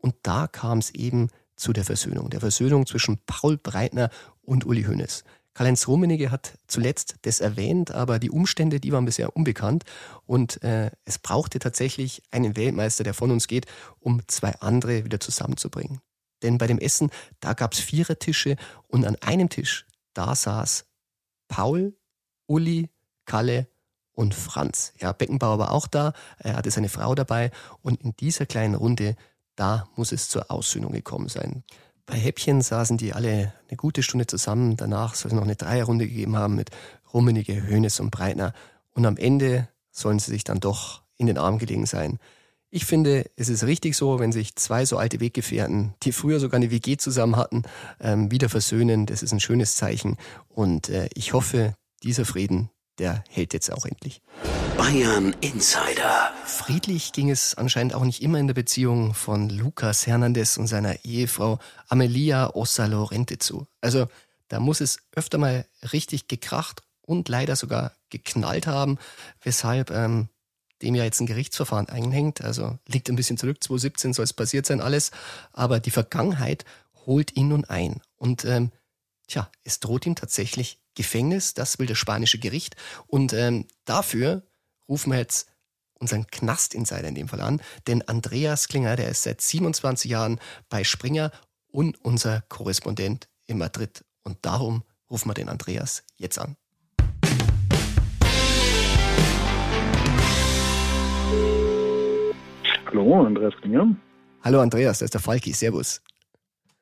Und 0.00 0.14
da 0.22 0.46
kam 0.46 0.78
es 0.78 0.88
eben 0.94 1.28
zu 1.56 1.74
der 1.74 1.84
Versöhnung, 1.84 2.30
der 2.30 2.40
Versöhnung 2.40 2.86
zwischen 2.86 3.18
Paul 3.26 3.58
Breitner 3.58 4.08
und 4.40 4.64
Uli 4.64 4.84
Hoeneß. 4.84 5.24
Karl-Heinz 5.54 5.86
Rummenigge 5.86 6.30
hat 6.30 6.58
zuletzt 6.66 7.16
das 7.22 7.40
erwähnt, 7.40 7.90
aber 7.90 8.18
die 8.18 8.30
Umstände, 8.30 8.80
die 8.80 8.92
waren 8.92 9.04
bisher 9.04 9.36
unbekannt 9.36 9.84
und 10.24 10.62
äh, 10.62 10.90
es 11.04 11.18
brauchte 11.18 11.58
tatsächlich 11.58 12.22
einen 12.30 12.56
Weltmeister, 12.56 13.04
der 13.04 13.14
von 13.14 13.30
uns 13.30 13.48
geht, 13.48 13.66
um 14.00 14.22
zwei 14.28 14.54
andere 14.60 15.04
wieder 15.04 15.20
zusammenzubringen. 15.20 16.00
Denn 16.42 16.58
bei 16.58 16.66
dem 16.66 16.78
Essen, 16.78 17.10
da 17.40 17.52
gab 17.52 17.74
es 17.74 17.80
Vierertische 17.80 18.56
und 18.88 19.04
an 19.04 19.16
einem 19.16 19.48
Tisch, 19.48 19.86
da 20.14 20.34
saß 20.34 20.86
Paul, 21.48 21.94
Uli, 22.46 22.90
Kalle 23.26 23.68
und 24.12 24.34
Franz. 24.34 24.92
Ja, 24.98 25.12
Beckenbauer 25.12 25.58
war 25.58 25.72
auch 25.72 25.86
da, 25.86 26.12
er 26.38 26.56
hatte 26.56 26.70
seine 26.70 26.88
Frau 26.88 27.14
dabei 27.14 27.50
und 27.82 28.00
in 28.02 28.16
dieser 28.16 28.46
kleinen 28.46 28.74
Runde, 28.74 29.16
da 29.54 29.88
muss 29.96 30.12
es 30.12 30.28
zur 30.28 30.50
Aussöhnung 30.50 30.92
gekommen 30.92 31.28
sein. 31.28 31.62
Bei 32.06 32.16
Häppchen 32.16 32.62
saßen 32.62 32.96
die 32.98 33.12
alle 33.12 33.52
eine 33.68 33.76
gute 33.76 34.02
Stunde 34.02 34.26
zusammen, 34.26 34.76
danach 34.76 35.14
soll 35.14 35.30
es 35.30 35.34
noch 35.34 35.42
eine 35.42 35.56
Dreierrunde 35.56 36.08
gegeben 36.08 36.36
haben 36.36 36.56
mit 36.56 36.70
Rummenige, 37.14 37.62
Hönes 37.66 38.00
und 38.00 38.10
Breitner 38.10 38.52
und 38.94 39.06
am 39.06 39.16
Ende 39.16 39.68
sollen 39.90 40.18
sie 40.18 40.30
sich 40.30 40.44
dann 40.44 40.60
doch 40.60 41.02
in 41.16 41.26
den 41.26 41.38
Arm 41.38 41.58
gelegen 41.58 41.86
sein. 41.86 42.18
Ich 42.74 42.86
finde, 42.86 43.30
es 43.36 43.50
ist 43.50 43.64
richtig 43.64 43.96
so, 43.96 44.18
wenn 44.18 44.32
sich 44.32 44.56
zwei 44.56 44.86
so 44.86 44.96
alte 44.96 45.20
Weggefährten, 45.20 45.92
die 46.02 46.12
früher 46.12 46.40
sogar 46.40 46.56
eine 46.56 46.70
WG 46.70 46.96
zusammen 46.96 47.36
hatten, 47.36 47.64
ähm, 48.00 48.30
wieder 48.30 48.48
versöhnen. 48.48 49.04
Das 49.04 49.22
ist 49.22 49.32
ein 49.32 49.40
schönes 49.40 49.76
Zeichen. 49.76 50.16
Und 50.48 50.88
äh, 50.88 51.10
ich 51.12 51.34
hoffe, 51.34 51.74
dieser 52.02 52.24
Frieden, 52.24 52.70
der 52.98 53.24
hält 53.28 53.52
jetzt 53.52 53.70
auch 53.70 53.84
endlich. 53.84 54.22
Bayern 54.76 55.34
Insider. 55.40 56.32
Friedlich 56.44 57.12
ging 57.12 57.30
es 57.30 57.54
anscheinend 57.54 57.94
auch 57.94 58.04
nicht 58.04 58.22
immer 58.22 58.38
in 58.38 58.46
der 58.46 58.54
Beziehung 58.54 59.14
von 59.14 59.48
Lukas 59.48 60.06
Hernandez 60.06 60.56
und 60.56 60.66
seiner 60.66 61.04
Ehefrau 61.04 61.58
Amelia 61.88 62.54
Ossa 62.54 62.86
Lorente 62.86 63.38
zu. 63.38 63.66
Also 63.80 64.08
da 64.48 64.60
muss 64.60 64.80
es 64.80 64.98
öfter 65.14 65.38
mal 65.38 65.66
richtig 65.92 66.28
gekracht 66.28 66.82
und 67.00 67.28
leider 67.28 67.56
sogar 67.56 67.92
geknallt 68.10 68.66
haben, 68.66 68.98
weshalb 69.42 69.90
ähm, 69.90 70.28
dem 70.82 70.94
ja 70.94 71.04
jetzt 71.04 71.20
ein 71.20 71.26
Gerichtsverfahren 71.26 71.88
einhängt. 71.88 72.42
Also 72.42 72.78
liegt 72.86 73.08
ein 73.08 73.16
bisschen 73.16 73.38
zurück, 73.38 73.62
2017 73.62 74.12
soll 74.12 74.24
es 74.24 74.32
passiert 74.32 74.66
sein 74.66 74.80
alles, 74.80 75.10
aber 75.52 75.80
die 75.80 75.90
Vergangenheit 75.90 76.64
holt 77.06 77.36
ihn 77.36 77.48
nun 77.48 77.64
ein. 77.64 78.00
Und 78.16 78.44
ähm, 78.44 78.70
tja, 79.26 79.50
es 79.64 79.80
droht 79.80 80.06
ihm 80.06 80.14
tatsächlich 80.14 80.78
Gefängnis, 80.94 81.54
das 81.54 81.78
will 81.78 81.86
das 81.86 81.98
spanische 81.98 82.38
Gericht. 82.38 82.76
Und 83.06 83.32
ähm, 83.32 83.66
dafür 83.84 84.42
rufen 84.88 85.12
wir 85.12 85.18
jetzt 85.18 85.48
unseren 85.98 86.26
Knast-Insider 86.26 87.08
in 87.08 87.14
dem 87.14 87.28
Fall 87.28 87.40
an, 87.40 87.60
denn 87.86 88.02
Andreas 88.02 88.68
Klinger, 88.68 88.96
der 88.96 89.08
ist 89.08 89.22
seit 89.22 89.40
27 89.40 90.10
Jahren 90.10 90.40
bei 90.68 90.84
Springer 90.84 91.30
und 91.68 92.04
unser 92.04 92.42
Korrespondent 92.48 93.28
in 93.46 93.58
Madrid. 93.58 94.04
Und 94.24 94.38
darum 94.42 94.82
rufen 95.10 95.28
wir 95.28 95.34
den 95.34 95.48
Andreas 95.48 96.04
jetzt 96.16 96.38
an. 96.38 96.56
Hallo, 102.86 103.24
Andreas 103.24 103.54
Klinger. 103.60 103.96
Hallo 104.42 104.60
Andreas, 104.60 104.98
das 104.98 105.06
ist 105.06 105.14
der 105.14 105.20
Falki, 105.20 105.52
servus. 105.52 106.02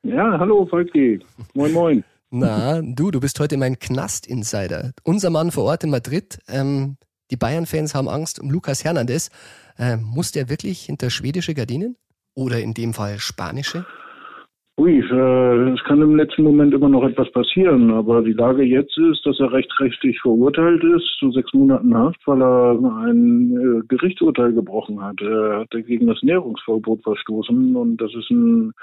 Ja, 0.03 0.37
hallo 0.39 0.65
Falki. 0.65 1.23
Moin, 1.53 1.71
moin. 1.71 2.03
Na, 2.31 2.81
du, 2.81 3.11
du 3.11 3.19
bist 3.19 3.39
heute 3.39 3.57
mein 3.57 3.77
Knast-Insider. 3.77 4.93
Unser 5.03 5.29
Mann 5.29 5.51
vor 5.51 5.65
Ort 5.65 5.83
in 5.83 5.89
Madrid. 5.89 6.39
Ähm, 6.47 6.97
die 7.31 7.37
Bayern-Fans 7.37 7.95
haben 7.95 8.09
Angst 8.09 8.39
um 8.41 8.51
Lukas 8.51 8.83
Hernandez. 8.83 9.29
Ähm, 9.79 10.03
muss 10.03 10.31
der 10.31 10.49
wirklich 10.49 10.81
hinter 10.81 11.09
schwedische 11.09 11.53
Gardinen? 11.53 11.95
Oder 12.35 12.59
in 12.59 12.73
dem 12.73 12.93
Fall 12.93 13.19
spanische? 13.19 13.85
Ui, 14.77 14.99
äh, 14.99 15.73
es 15.73 15.83
kann 15.83 16.01
im 16.01 16.15
letzten 16.15 16.43
Moment 16.43 16.73
immer 16.73 16.89
noch 16.89 17.03
etwas 17.03 17.31
passieren, 17.31 17.91
aber 17.91 18.21
die 18.21 18.33
Lage 18.33 18.63
jetzt 18.63 18.97
ist, 18.97 19.25
dass 19.25 19.39
er 19.39 19.51
rechtskräftig 19.51 20.19
verurteilt 20.21 20.83
ist 20.83 21.17
zu 21.19 21.31
sechs 21.31 21.53
Monaten 21.53 21.95
Haft, 21.95 22.25
weil 22.25 22.41
er 22.41 22.71
ein 23.05 23.51
äh, 23.51 23.87
Gerichtsurteil 23.87 24.53
gebrochen 24.53 25.01
hat. 25.03 25.21
Er 25.21 25.59
hat 25.59 25.71
gegen 25.85 26.07
das 26.07 26.23
Nährungsverbot 26.23 27.03
verstoßen 27.03 27.75
und 27.75 27.97
das 27.97 28.11
ist 28.15 28.31
ein 28.31 28.73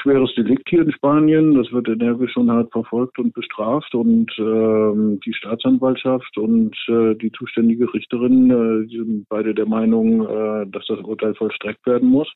schweres 0.00 0.34
Delikt 0.36 0.68
hier 0.68 0.82
in 0.82 0.92
Spanien. 0.92 1.54
Das 1.54 1.70
wird 1.72 1.88
energisch 1.88 2.36
und 2.36 2.50
hart 2.50 2.70
verfolgt 2.72 3.18
und 3.18 3.34
bestraft. 3.34 3.94
Und 3.94 4.30
ähm, 4.38 5.20
die 5.24 5.34
Staatsanwaltschaft 5.34 6.36
und 6.38 6.76
äh, 6.88 7.14
die 7.14 7.32
zuständige 7.32 7.92
Richterin 7.92 8.50
äh, 8.50 8.88
sind 8.88 9.26
beide 9.28 9.54
der 9.54 9.66
Meinung, 9.66 10.22
äh, 10.22 10.66
dass 10.70 10.86
das 10.86 11.00
Urteil 11.00 11.34
vollstreckt 11.34 11.86
werden 11.86 12.08
muss. 12.08 12.28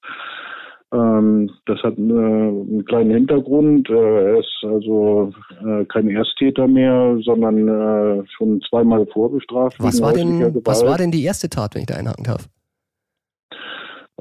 Ähm, 0.92 1.50
das 1.64 1.82
hat 1.82 1.96
äh, 1.96 2.02
einen 2.02 2.84
kleinen 2.84 3.12
Hintergrund. 3.12 3.88
Äh, 3.88 3.94
er 3.94 4.38
ist 4.40 4.62
also 4.62 5.32
äh, 5.64 5.84
kein 5.86 6.10
Ersttäter 6.10 6.68
mehr, 6.68 7.18
sondern 7.24 7.68
äh, 7.68 8.24
schon 8.36 8.60
zweimal 8.68 9.06
vorbestraft. 9.06 9.76
Was 9.78 10.02
war, 10.02 10.12
denn, 10.12 10.54
was 10.64 10.84
war 10.84 10.98
denn 10.98 11.10
die 11.10 11.24
erste 11.24 11.48
Tat, 11.48 11.74
wenn 11.74 11.82
ich 11.82 11.86
da 11.86 11.94
einhaken 11.94 12.24
darf? 12.24 12.48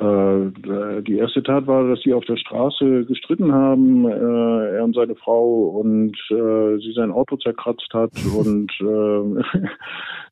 Äh, 0.01 1.03
die 1.03 1.17
erste 1.17 1.43
Tat 1.43 1.67
war, 1.67 1.87
dass 1.87 2.01
sie 2.01 2.13
auf 2.13 2.25
der 2.25 2.37
Straße 2.37 3.05
gestritten 3.05 3.51
haben, 3.51 4.05
äh, 4.09 4.77
er 4.77 4.83
und 4.83 4.95
seine 4.95 5.15
Frau, 5.15 5.79
und 5.79 6.17
äh, 6.31 6.77
sie 6.79 6.93
sein 6.95 7.11
Auto 7.11 7.37
zerkratzt 7.37 7.93
hat. 7.93 8.11
und 8.35 8.71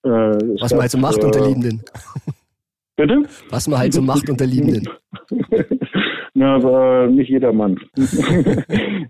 Was 0.01 0.71
man 0.71 0.81
halt 0.81 0.91
so 0.91 0.97
macht 0.97 1.23
unter 1.23 1.45
Liebenden. 1.45 1.83
Bitte? 2.95 3.23
Was 3.51 3.67
man 3.67 3.79
halt 3.79 3.93
so 3.93 4.01
macht 4.11 4.27
unter 4.29 4.47
Liebenden. 4.47 4.89
Na, 6.39 6.55
aber 6.55 7.07
nicht 7.07 7.29
jedermann. 7.29 7.77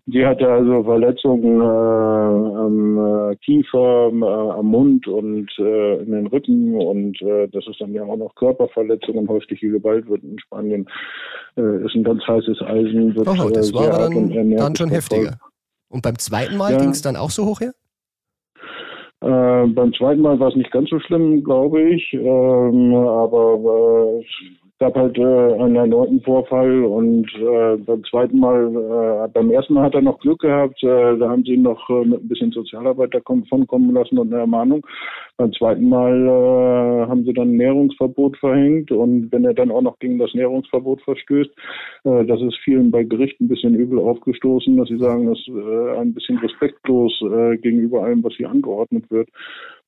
die 0.08 0.26
hatte 0.26 0.52
also 0.52 0.84
Verletzungen 0.84 1.62
äh, 1.62 2.58
am 2.58 2.98
äh, 2.98 3.36
Kiefer, 3.36 4.10
äh, 4.12 4.52
am 4.58 4.66
Mund 4.66 5.08
und 5.08 5.48
äh, 5.60 5.98
in 6.02 6.12
den 6.12 6.26
Rücken 6.26 6.74
und 6.74 7.22
äh, 7.22 7.48
das 7.50 7.68
ist 7.68 7.80
dann 7.82 7.94
ja 7.94 8.04
auch 8.04 8.18
noch 8.18 8.34
Körperverletzung 8.34 9.16
und 9.16 9.30
häusliche 9.30 9.70
Gewalt 9.70 10.10
wird 10.10 10.24
in 10.24 10.40
Spanien 10.40 10.90
äh, 11.56 11.86
ist 11.86 11.94
ein 11.94 12.04
ganz 12.04 12.24
heißes 12.28 12.64
Eisen. 12.64 13.16
Wird, 13.16 13.28
oh, 13.28 13.50
das 13.52 13.72
war 13.76 14.10
dann, 14.10 14.56
dann 14.58 14.76
schon 14.76 14.90
heftiger. 14.90 15.38
Und 15.88 16.02
beim 16.02 16.18
zweiten 16.18 16.58
Mal 16.58 16.72
ja. 16.72 16.80
ging 16.80 16.90
es 16.90 17.04
dann 17.04 17.16
auch 17.16 17.30
so 17.30 17.46
hoch 17.46 17.62
her? 17.62 17.74
Beim 19.22 19.94
zweiten 19.98 20.22
Mal 20.22 20.40
war 20.40 20.48
es 20.48 20.56
nicht 20.56 20.72
ganz 20.72 20.90
so 20.90 21.00
schlimm, 21.02 21.44
glaube 21.44 21.82
ich. 21.82 22.14
Ähm, 22.14 22.96
aber 22.96 24.22
gab 24.80 24.96
halt 24.96 25.18
äh, 25.18 25.22
einen 25.22 25.76
erneuten 25.76 26.22
Vorfall 26.22 26.84
und 26.86 27.28
äh, 27.36 27.76
beim 27.78 28.02
zweiten 28.06 28.40
Mal, 28.40 29.26
äh, 29.26 29.28
beim 29.28 29.52
ersten 29.52 29.74
Mal 29.74 29.84
hat 29.84 29.94
er 29.94 30.02
noch 30.02 30.20
Glück 30.20 30.40
gehabt, 30.40 30.82
äh, 30.84 31.18
da 31.18 31.30
haben 31.30 31.44
sie 31.44 31.56
ihn 31.56 31.64
noch 31.64 31.90
äh, 31.90 32.06
mit 32.06 32.24
ein 32.24 32.30
bisschen 32.30 32.52
Sozialarbeit 32.52 33.14
davon 33.14 33.46
kommen 33.68 33.94
lassen 33.94 34.18
und 34.18 34.32
eine 34.32 34.42
Ermahnung. 34.42 34.86
Beim 35.36 35.52
zweiten 35.52 35.90
Mal 35.90 36.16
äh, 36.26 37.10
haben 37.10 37.26
sie 37.26 37.34
dann 37.34 37.50
ein 37.50 37.58
Nährungsverbot 37.58 38.38
verhängt 38.38 38.92
und 38.92 39.30
wenn 39.34 39.44
er 39.44 39.54
dann 39.54 39.72
auch 39.72 39.82
noch 39.82 40.00
gegen 40.00 40.18
das 40.18 40.34
Nährungsverbot 40.34 41.02
verstößt, 41.02 41.52
äh, 42.06 42.26
das 42.26 42.42
ist 42.42 42.58
vielen 42.64 42.90
bei 42.90 43.04
Gericht 43.04 43.40
ein 43.42 43.50
bisschen 43.50 43.76
übel 43.76 44.00
aufgestoßen, 44.00 44.78
dass 44.78 44.88
sie 44.88 44.98
sagen, 44.98 45.28
das 45.28 45.40
ist 45.40 45.50
äh, 45.50 45.98
ein 45.98 46.14
bisschen 46.14 46.38
respektlos 46.38 47.22
äh, 47.22 47.58
gegenüber 47.58 48.04
allem, 48.04 48.24
was 48.24 48.34
hier 48.36 48.50
angeordnet 48.50 49.12
wird. 49.12 49.28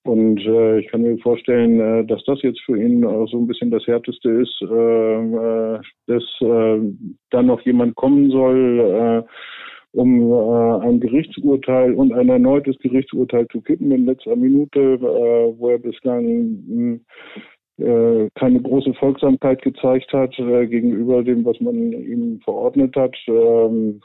Und 0.03 0.39
äh, 0.39 0.79
ich 0.79 0.87
kann 0.87 1.03
mir 1.03 1.17
vorstellen, 1.19 1.79
äh, 1.79 2.05
dass 2.05 2.23
das 2.25 2.41
jetzt 2.41 2.61
für 2.61 2.75
ihn 2.75 3.05
auch 3.05 3.27
so 3.27 3.37
ein 3.37 3.45
bisschen 3.45 3.69
das 3.69 3.85
Härteste 3.85 4.29
ist, 4.29 4.61
äh, 4.61 4.65
äh, 4.65 5.79
dass 6.07 6.23
äh, 6.41 6.79
dann 7.29 7.45
noch 7.45 7.61
jemand 7.61 7.95
kommen 7.95 8.31
soll, 8.31 8.79
äh, 8.79 9.23
um 9.93 10.31
ein 10.83 11.01
Gerichtsurteil 11.01 11.93
und 11.93 12.13
ein 12.13 12.29
erneutes 12.29 12.79
Gerichtsurteil 12.79 13.45
zu 13.49 13.59
kippen 13.59 13.91
in 13.91 14.05
letzter 14.05 14.37
Minute, 14.37 15.01
wo 15.01 15.67
er 15.67 15.79
bislang 15.79 17.01
keine 17.77 18.61
große 18.61 18.93
Folgsamkeit 18.93 19.61
gezeigt 19.61 20.13
hat 20.13 20.33
gegenüber 20.37 21.25
dem, 21.25 21.43
was 21.43 21.59
man 21.59 21.75
ihm 21.91 22.39
verordnet 22.39 22.95
hat. 22.95 23.17
Ähm, 23.27 23.99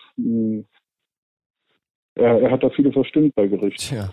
er, 2.16 2.40
er, 2.40 2.50
hat 2.50 2.64
da 2.64 2.70
viele 2.70 2.90
verstimmt 2.90 3.36
bei 3.36 3.46
Gericht. 3.46 3.78
Tja. 3.78 4.08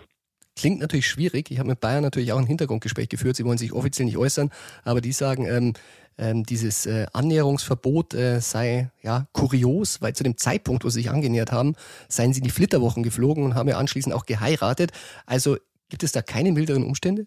Klingt 0.56 0.80
natürlich 0.80 1.08
schwierig. 1.08 1.50
Ich 1.50 1.58
habe 1.58 1.68
mit 1.68 1.80
Bayern 1.80 2.02
natürlich 2.02 2.32
auch 2.32 2.38
ein 2.38 2.46
Hintergrundgespräch 2.46 3.08
geführt. 3.08 3.36
Sie 3.36 3.44
wollen 3.44 3.58
sich 3.58 3.72
offiziell 3.72 4.06
nicht 4.06 4.16
äußern, 4.16 4.50
aber 4.84 5.00
die 5.00 5.12
sagen, 5.12 5.46
ähm, 5.46 5.72
ähm, 6.16 6.44
dieses 6.44 6.86
äh, 6.86 7.06
Annäherungsverbot 7.12 8.14
äh, 8.14 8.40
sei 8.40 8.90
ja 9.02 9.26
kurios, 9.32 10.00
weil 10.00 10.14
zu 10.14 10.22
dem 10.22 10.36
Zeitpunkt, 10.36 10.84
wo 10.84 10.88
sie 10.88 11.00
sich 11.00 11.10
angenähert 11.10 11.50
haben, 11.50 11.74
seien 12.08 12.32
sie 12.32 12.40
die 12.40 12.50
Flitterwochen 12.50 13.02
geflogen 13.02 13.44
und 13.44 13.54
haben 13.56 13.68
ja 13.68 13.78
anschließend 13.78 14.14
auch 14.14 14.26
geheiratet. 14.26 14.92
Also 15.26 15.56
gibt 15.88 16.04
es 16.04 16.12
da 16.12 16.22
keine 16.22 16.52
milderen 16.52 16.84
Umstände? 16.84 17.26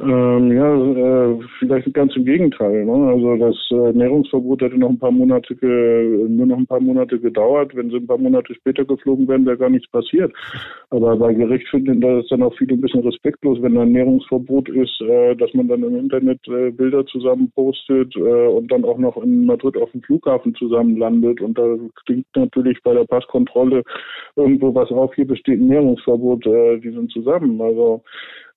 Ähm, 0.00 0.52
ja, 0.52 0.76
äh, 0.76 1.38
vielleicht 1.58 1.92
ganz 1.92 2.14
im 2.14 2.24
Gegenteil. 2.24 2.84
Ne? 2.84 2.92
Also 2.92 3.36
das 3.36 3.56
äh, 3.72 3.92
Nährungsverbot 3.98 4.62
hätte 4.62 4.78
noch 4.78 4.90
ein 4.90 4.98
paar 4.98 5.10
Monate, 5.10 5.56
nur 5.60 6.46
noch 6.46 6.56
ein 6.56 6.68
paar 6.68 6.78
Monate 6.78 7.18
gedauert. 7.18 7.74
Wenn 7.74 7.90
sie 7.90 7.96
ein 7.96 8.06
paar 8.06 8.18
Monate 8.18 8.54
später 8.54 8.84
geflogen 8.84 9.26
wären, 9.26 9.44
wäre 9.44 9.58
gar 9.58 9.70
nichts 9.70 9.90
passiert. 9.90 10.32
Aber 10.90 11.16
bei 11.16 11.34
Gericht 11.34 11.66
finden 11.68 12.00
das 12.00 12.28
dann 12.28 12.44
auch 12.44 12.54
viele 12.56 12.74
ein 12.74 12.80
bisschen 12.80 13.02
respektlos, 13.02 13.60
wenn 13.60 13.74
da 13.74 13.82
ein 13.82 13.90
Nährungsverbot 13.90 14.68
ist, 14.68 15.00
äh, 15.00 15.34
dass 15.34 15.52
man 15.54 15.66
dann 15.66 15.82
im 15.82 15.96
Internet 15.96 16.46
äh, 16.46 16.70
Bilder 16.70 17.04
zusammen 17.06 17.50
postet 17.50 18.14
äh, 18.14 18.20
und 18.20 18.70
dann 18.70 18.84
auch 18.84 18.98
noch 18.98 19.16
in 19.16 19.46
Madrid 19.46 19.76
auf 19.76 19.90
dem 19.90 20.02
Flughafen 20.02 20.54
zusammen 20.54 20.96
landet. 20.96 21.40
Und 21.40 21.58
da 21.58 21.76
klingt 22.06 22.26
natürlich 22.36 22.80
bei 22.84 22.94
der 22.94 23.04
Passkontrolle 23.04 23.82
irgendwo 24.36 24.72
was 24.72 24.92
auf, 24.92 25.12
hier 25.16 25.26
besteht 25.26 25.58
ein 25.58 25.66
Nährungsverbot, 25.66 26.46
äh, 26.46 26.78
die 26.78 26.90
sind 26.90 27.10
zusammen. 27.10 27.60
Also 27.60 28.04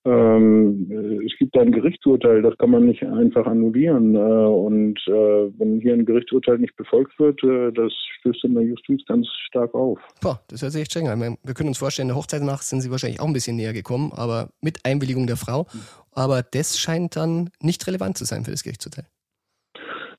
ähm, 0.04 0.88
äh, 0.90 1.26
es 1.26 1.38
gibt 1.38 1.56
ein 1.58 1.72
Gerichtsurteil, 1.72 2.42
das 2.42 2.58
kann 2.58 2.72
man 2.72 2.86
nicht 2.86 3.04
einfach 3.04 3.46
annullieren. 3.46 4.16
Äh, 4.16 4.20
und 4.20 5.00
äh, 5.08 5.12
wenn 5.60 5.80
hier 5.80 5.94
ein 5.94 6.06
Gerichtsurteil 6.06 6.58
nicht 6.58 6.76
befolgt 6.76 7.20
wird, 7.20 7.44
äh, 7.44 7.72
das 7.72 7.94
stößt 8.20 8.46
in 8.46 8.56
der 8.56 8.64
Justiz 8.64 9.02
ganz 9.08 9.28
stark 9.48 9.74
auf. 9.76 10.00
Boah, 10.22 10.42
das 10.48 10.64
hört 10.64 10.72
sich 10.72 10.82
echt 10.82 10.92
streng 10.92 11.08
an. 11.08 11.38
Wir 11.44 11.54
können 11.54 11.70
uns 11.70 11.78
vorstellen, 11.78 12.08
der 12.08 12.18
Hochzeit 12.18 12.42
nach 12.42 12.64
sind 12.64 12.82
Sie 12.82 12.90
wahrscheinlich 12.90 13.20
auch 13.20 13.28
ein 13.28 13.34
bisschen 13.34 13.58
näher 13.58 13.74
gekommen, 13.74 14.12
aber 14.16 14.50
mit 14.62 14.86
Einwilligung 14.86 15.28
der 15.28 15.38
Frau. 15.38 15.68
Aber 16.14 16.42
das 16.42 16.80
scheint 16.80 17.16
dann 17.16 17.52
nicht 17.62 17.86
relevant 17.86 18.18
zu 18.18 18.26
sein 18.26 18.44
für 18.44 18.52
das 18.52 18.64
Gerichtsurteil. 18.64 19.06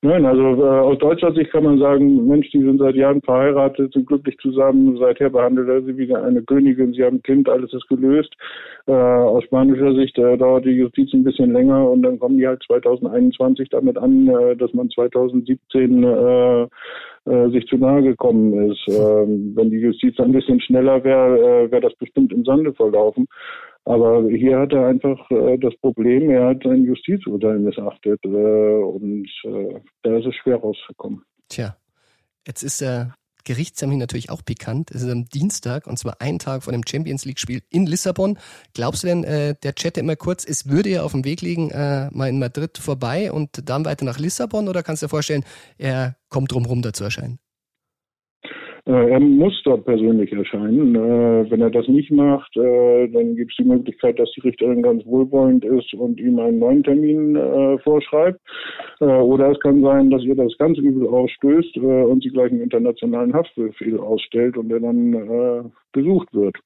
Nein, 0.04 0.26
also 0.26 0.42
äh, 0.64 0.80
aus 0.80 0.98
deutscher 0.98 1.32
Sicht 1.32 1.52
kann 1.52 1.62
man 1.62 1.78
sagen, 1.78 2.26
Mensch, 2.26 2.50
die 2.50 2.58
sind 2.58 2.78
seit 2.78 2.96
Jahren 2.96 3.22
verheiratet, 3.22 3.92
sind 3.92 4.08
glücklich 4.08 4.36
zusammen, 4.38 4.96
seither 4.96 5.30
behandelt 5.30 5.68
er 5.68 5.80
sie 5.82 5.96
wie 5.96 6.12
eine 6.12 6.42
Königin, 6.42 6.92
sie 6.92 7.04
haben 7.04 7.18
ein 7.18 7.22
Kind, 7.22 7.48
alles 7.48 7.72
ist 7.72 7.86
gelöst. 7.88 8.34
Äh, 8.86 8.92
aus 8.92 9.44
spanischer 9.44 9.94
Sicht 9.94 10.18
äh, 10.18 10.36
dauert 10.36 10.64
die 10.64 10.70
Justiz 10.70 11.14
ein 11.14 11.22
bisschen 11.22 11.52
länger 11.52 11.88
und 11.88 12.02
dann 12.02 12.18
kommen 12.18 12.36
die 12.36 12.48
halt 12.48 12.64
2021 12.66 13.68
damit 13.68 13.96
an, 13.96 14.26
äh, 14.26 14.56
dass 14.56 14.74
man 14.74 14.90
2017 14.90 16.02
äh, 16.02 16.62
äh, 16.62 17.50
sich 17.50 17.64
zu 17.68 17.76
nahe 17.76 18.02
gekommen 18.02 18.72
ist. 18.72 18.84
Ähm, 18.88 19.52
wenn 19.54 19.70
die 19.70 19.78
Justiz 19.78 20.18
ein 20.18 20.32
bisschen 20.32 20.60
schneller 20.60 21.04
wäre, 21.04 21.38
äh, 21.38 21.70
wäre 21.70 21.82
das 21.82 21.94
bestimmt 21.94 22.32
im 22.32 22.44
Sande 22.44 22.72
verlaufen. 22.72 23.28
Aber 23.85 24.29
hier 24.29 24.61
hat 24.61 24.73
er 24.73 24.87
einfach 24.87 25.29
äh, 25.31 25.59
das 25.59 25.75
Problem, 25.81 26.31
er 26.31 26.51
hat 26.51 26.62
sein 26.62 26.85
Justizurteil 26.85 27.59
missachtet 27.59 28.21
äh, 28.25 28.29
und 28.29 29.29
äh, 29.45 29.81
da 30.03 30.18
ist 30.18 30.27
es 30.27 30.35
schwer 30.37 30.57
rauszukommen. 30.57 31.23
Tja, 31.49 31.77
jetzt 32.47 32.62
ist 32.62 32.81
der 32.81 33.14
Gerichtstermin 33.45 33.99
natürlich 33.99 34.31
auch 34.31 34.45
pikant. 34.45 34.92
Es 34.92 35.03
ist 35.03 35.11
am 35.11 35.25
Dienstag 35.25 35.88
und 35.88 35.99
zwar 35.99 36.21
einen 36.21 36.38
Tag 36.38 36.62
vor 36.62 36.73
dem 36.73 36.83
Champions 36.87 37.25
League-Spiel 37.25 37.62
in 37.71 37.87
Lissabon. 37.87 38.38
Glaubst 38.75 39.03
du 39.03 39.09
denn, 39.09 39.25
äh, 39.25 39.57
der 39.62 39.75
Chat 39.75 39.99
immer 39.99 40.14
kurz, 40.14 40.45
es 40.45 40.68
würde 40.68 40.90
ja 40.90 41.03
auf 41.03 41.12
dem 41.12 41.25
Weg 41.25 41.40
liegen, 41.40 41.71
äh, 41.71 42.09
mal 42.12 42.29
in 42.29 42.38
Madrid 42.38 42.79
vorbei 42.79 43.33
und 43.33 43.68
dann 43.68 43.85
weiter 43.85 44.05
nach 44.05 44.18
Lissabon 44.18 44.68
oder 44.68 44.85
kannst 44.85 45.03
du 45.03 45.07
dir 45.07 45.11
vorstellen, 45.11 45.45
er 45.77 46.16
kommt 46.29 46.53
drumherum 46.53 46.83
da 46.83 46.92
zu 46.92 47.05
erscheinen? 47.05 47.40
Äh, 48.85 49.11
er 49.11 49.21
muss 49.21 49.55
dort 49.64 49.85
persönlich 49.85 50.33
erscheinen. 50.33 50.97
Äh, 50.97 51.51
wenn 51.51 51.61
er 51.61 51.71
das 51.71 51.87
nicht 51.87 52.11
macht, 52.11 52.57
äh, 52.57 53.09
dann 53.09 53.37
gibt 53.37 53.53
es 53.53 53.57
die 53.57 53.68
Möglichkeit, 53.68 54.18
dass 54.18 54.31
die 54.33 54.40
Richterin 54.40 54.83
ganz 54.83 55.07
wohlwollend 55.07 55.64
ist 55.64 55.95
und 55.95 56.18
ihm 56.18 56.38
einen 56.40 56.59
neuen 56.59 56.83
Termin 56.83 57.38
vorschreibt. 57.85 58.40
Oder 59.01 59.51
es 59.51 59.61
kann 59.61 59.83
sein, 59.83 60.11
dass 60.11 60.23
ihr 60.23 60.35
das 60.35 60.57
ganz 60.59 60.79
übel 60.79 61.09
ausstößt 61.09 61.77
und 61.79 62.23
sie 62.23 62.31
gleich 62.31 62.51
einen 62.51 62.61
internationalen 62.61 63.33
Haftbefehl 63.33 63.99
ausstellt 63.99 64.57
und 64.57 64.71
er 64.71 64.81
dann 64.81 65.73
gesucht 65.92 66.33
wird. 66.33 66.57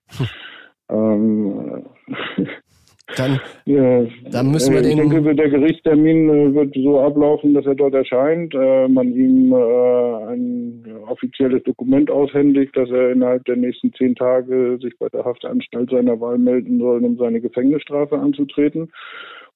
ähm, 0.90 1.84
Dann, 3.14 3.40
ja, 3.66 4.04
dann 4.32 4.50
müssen 4.50 4.74
wir 4.74 4.82
den. 4.82 4.98
Ich 4.98 5.08
denke, 5.08 5.34
der 5.34 5.48
Gerichtstermin 5.48 6.28
äh, 6.28 6.54
wird 6.54 6.74
so 6.74 7.00
ablaufen, 7.00 7.54
dass 7.54 7.64
er 7.64 7.76
dort 7.76 7.94
erscheint, 7.94 8.52
äh, 8.52 8.88
man 8.88 9.12
ihm 9.12 9.52
äh, 9.52 10.32
ein 10.32 10.84
offizielles 11.06 11.62
Dokument 11.62 12.10
aushändigt, 12.10 12.76
dass 12.76 12.90
er 12.90 13.12
innerhalb 13.12 13.44
der 13.44 13.56
nächsten 13.56 13.92
zehn 13.92 14.16
Tage 14.16 14.78
sich 14.82 14.98
bei 14.98 15.08
der 15.08 15.24
Haftanstalt 15.24 15.90
seiner 15.90 16.20
Wahl 16.20 16.38
melden 16.38 16.80
soll, 16.80 17.04
um 17.04 17.16
seine 17.16 17.40
Gefängnisstrafe 17.40 18.18
anzutreten. 18.18 18.90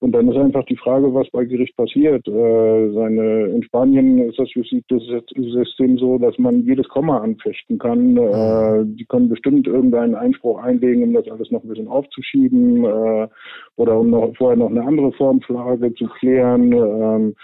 Und 0.00 0.12
dann 0.12 0.28
ist 0.28 0.38
einfach 0.38 0.64
die 0.64 0.78
Frage, 0.78 1.12
was 1.12 1.28
bei 1.30 1.44
Gericht 1.44 1.76
passiert. 1.76 2.26
Äh, 2.26 2.92
seine, 2.92 3.46
in 3.48 3.62
Spanien 3.62 4.18
ist 4.30 4.38
das 4.38 4.52
Justizsystem 4.54 5.98
so, 5.98 6.16
dass 6.16 6.38
man 6.38 6.62
jedes 6.62 6.88
Komma 6.88 7.18
anfechten 7.18 7.78
kann. 7.78 8.16
Äh, 8.16 8.84
die 8.86 9.04
können 9.04 9.28
bestimmt 9.28 9.66
irgendeinen 9.66 10.14
Einspruch 10.14 10.58
einlegen, 10.62 11.02
um 11.02 11.12
das 11.12 11.28
alles 11.28 11.50
noch 11.50 11.62
ein 11.62 11.68
bisschen 11.68 11.88
aufzuschieben 11.88 12.84
äh, 12.84 13.28
oder 13.76 14.00
um 14.00 14.08
noch, 14.08 14.34
vorher 14.38 14.56
noch 14.56 14.70
eine 14.70 14.82
andere 14.82 15.12
Formfrage 15.12 15.92
zu 15.94 16.06
klären. 16.06 16.72
Ähm, 16.72 17.34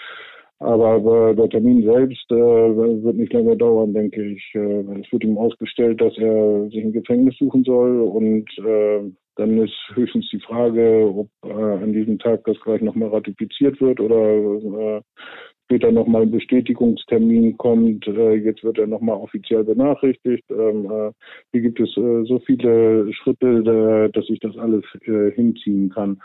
aber 0.59 1.35
der 1.35 1.51
Termin 1.51 1.85
selbst 1.85 2.31
äh, 2.31 2.35
wird 2.35 3.17
nicht 3.17 3.35
lange 3.35 3.55
dauern, 3.59 3.93
denke 3.93 4.23
ich. 4.25 4.43
Äh, 4.55 5.01
es 5.03 5.13
wird 5.13 5.25
ihm 5.25 5.37
ausgestellt, 5.37 6.01
dass 6.01 6.17
er 6.17 6.71
sich 6.71 6.83
ein 6.83 6.93
Gefängnis 6.93 7.37
suchen 7.37 7.65
soll 7.65 8.01
und 8.01 8.49
äh, 8.65 9.01
Dann 9.37 9.59
ist 9.59 9.75
höchstens 9.95 10.29
die 10.31 10.41
Frage, 10.41 11.13
ob 11.15 11.29
äh, 11.45 11.53
an 11.53 11.93
diesem 11.93 12.19
Tag 12.19 12.45
das 12.45 12.59
gleich 12.61 12.81
nochmal 12.81 13.11
ratifiziert 13.11 13.81
wird 13.81 14.01
oder 14.01 14.97
äh, 14.97 15.03
später 15.65 15.93
nochmal 15.93 16.23
ein 16.23 16.31
Bestätigungstermin 16.31 17.57
kommt. 17.57 18.07
Äh, 18.07 18.35
jetzt 18.37 18.65
wird 18.65 18.79
er 18.79 18.87
nochmal 18.87 19.17
offiziell 19.17 19.65
benachrichtigt. 19.65 20.45
Ähm, 20.51 20.91
äh, 20.91 21.13
hier 21.53 21.61
gibt 21.61 21.81
es 21.81 21.97
äh, 21.97 22.25
so 22.25 22.41
viele 22.47 23.13
Schritte, 23.13 24.11
dass 24.13 24.25
ich 24.29 24.41
das 24.41 24.57
alles 24.57 24.85
äh, 25.07 25.31
hinziehen 25.33 25.91
kann. 25.91 26.21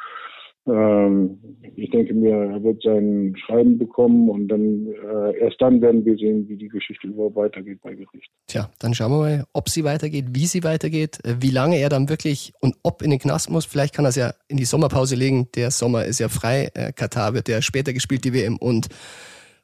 Ähm, 0.68 1.40
ich 1.76 1.90
denke 1.90 2.14
mir, 2.14 2.36
er 2.36 2.64
wird 2.64 2.84
sein 2.84 3.36
Schreiben 3.46 3.80
bekommen 3.80 4.30
und 4.30 4.48
dann 4.48 4.88
äh, 4.88 5.38
erst 5.40 5.60
dann 5.60 5.82
werden 5.82 6.06
wir 6.06 6.16
sehen, 6.18 6.48
wie 6.48 6.56
die 6.56 6.68
Geschichte 6.68 7.08
überhaupt 7.08 7.36
weitergeht 7.36 7.80
bei 7.82 7.96
Gericht. 7.96 8.30
Tja, 8.48 8.70
dann 8.80 8.94
schauen 8.94 9.12
wir 9.12 9.18
mal, 9.18 9.44
ob 9.54 9.70
sie 9.70 9.84
weitergeht, 9.84 10.26
wie 10.32 10.46
sie 10.46 10.64
weitergeht, 10.64 11.20
äh, 11.26 11.36
wie 11.40 11.50
lange 11.50 11.78
er 11.78 11.90
dann 11.90 12.10
wirklich 12.10 12.54
und 12.62 12.76
ob 12.84 13.02
in 13.02 13.10
den 13.10 13.20
Knast 13.20 13.50
muss. 13.50 13.66
Vielleicht 13.66 13.96
kann 13.96 14.06
er 14.06 14.10
es 14.10 14.16
ja 14.16 14.34
in 14.50 14.58
die 14.58 14.66
Sommerpause 14.66 15.16
legen. 15.16 15.48
Der 15.56 15.72
Sommer 15.72 16.06
ist 16.06 16.20
ja 16.20 16.30
frei. 16.30 16.70
Äh, 16.76 16.92
Katar 16.94 17.34
wird 17.34 17.50
ja 17.50 17.62
später 17.62 17.92
gespielt, 17.92 18.24
die 18.24 18.34
WM. 18.34 18.58
Und 18.58 18.88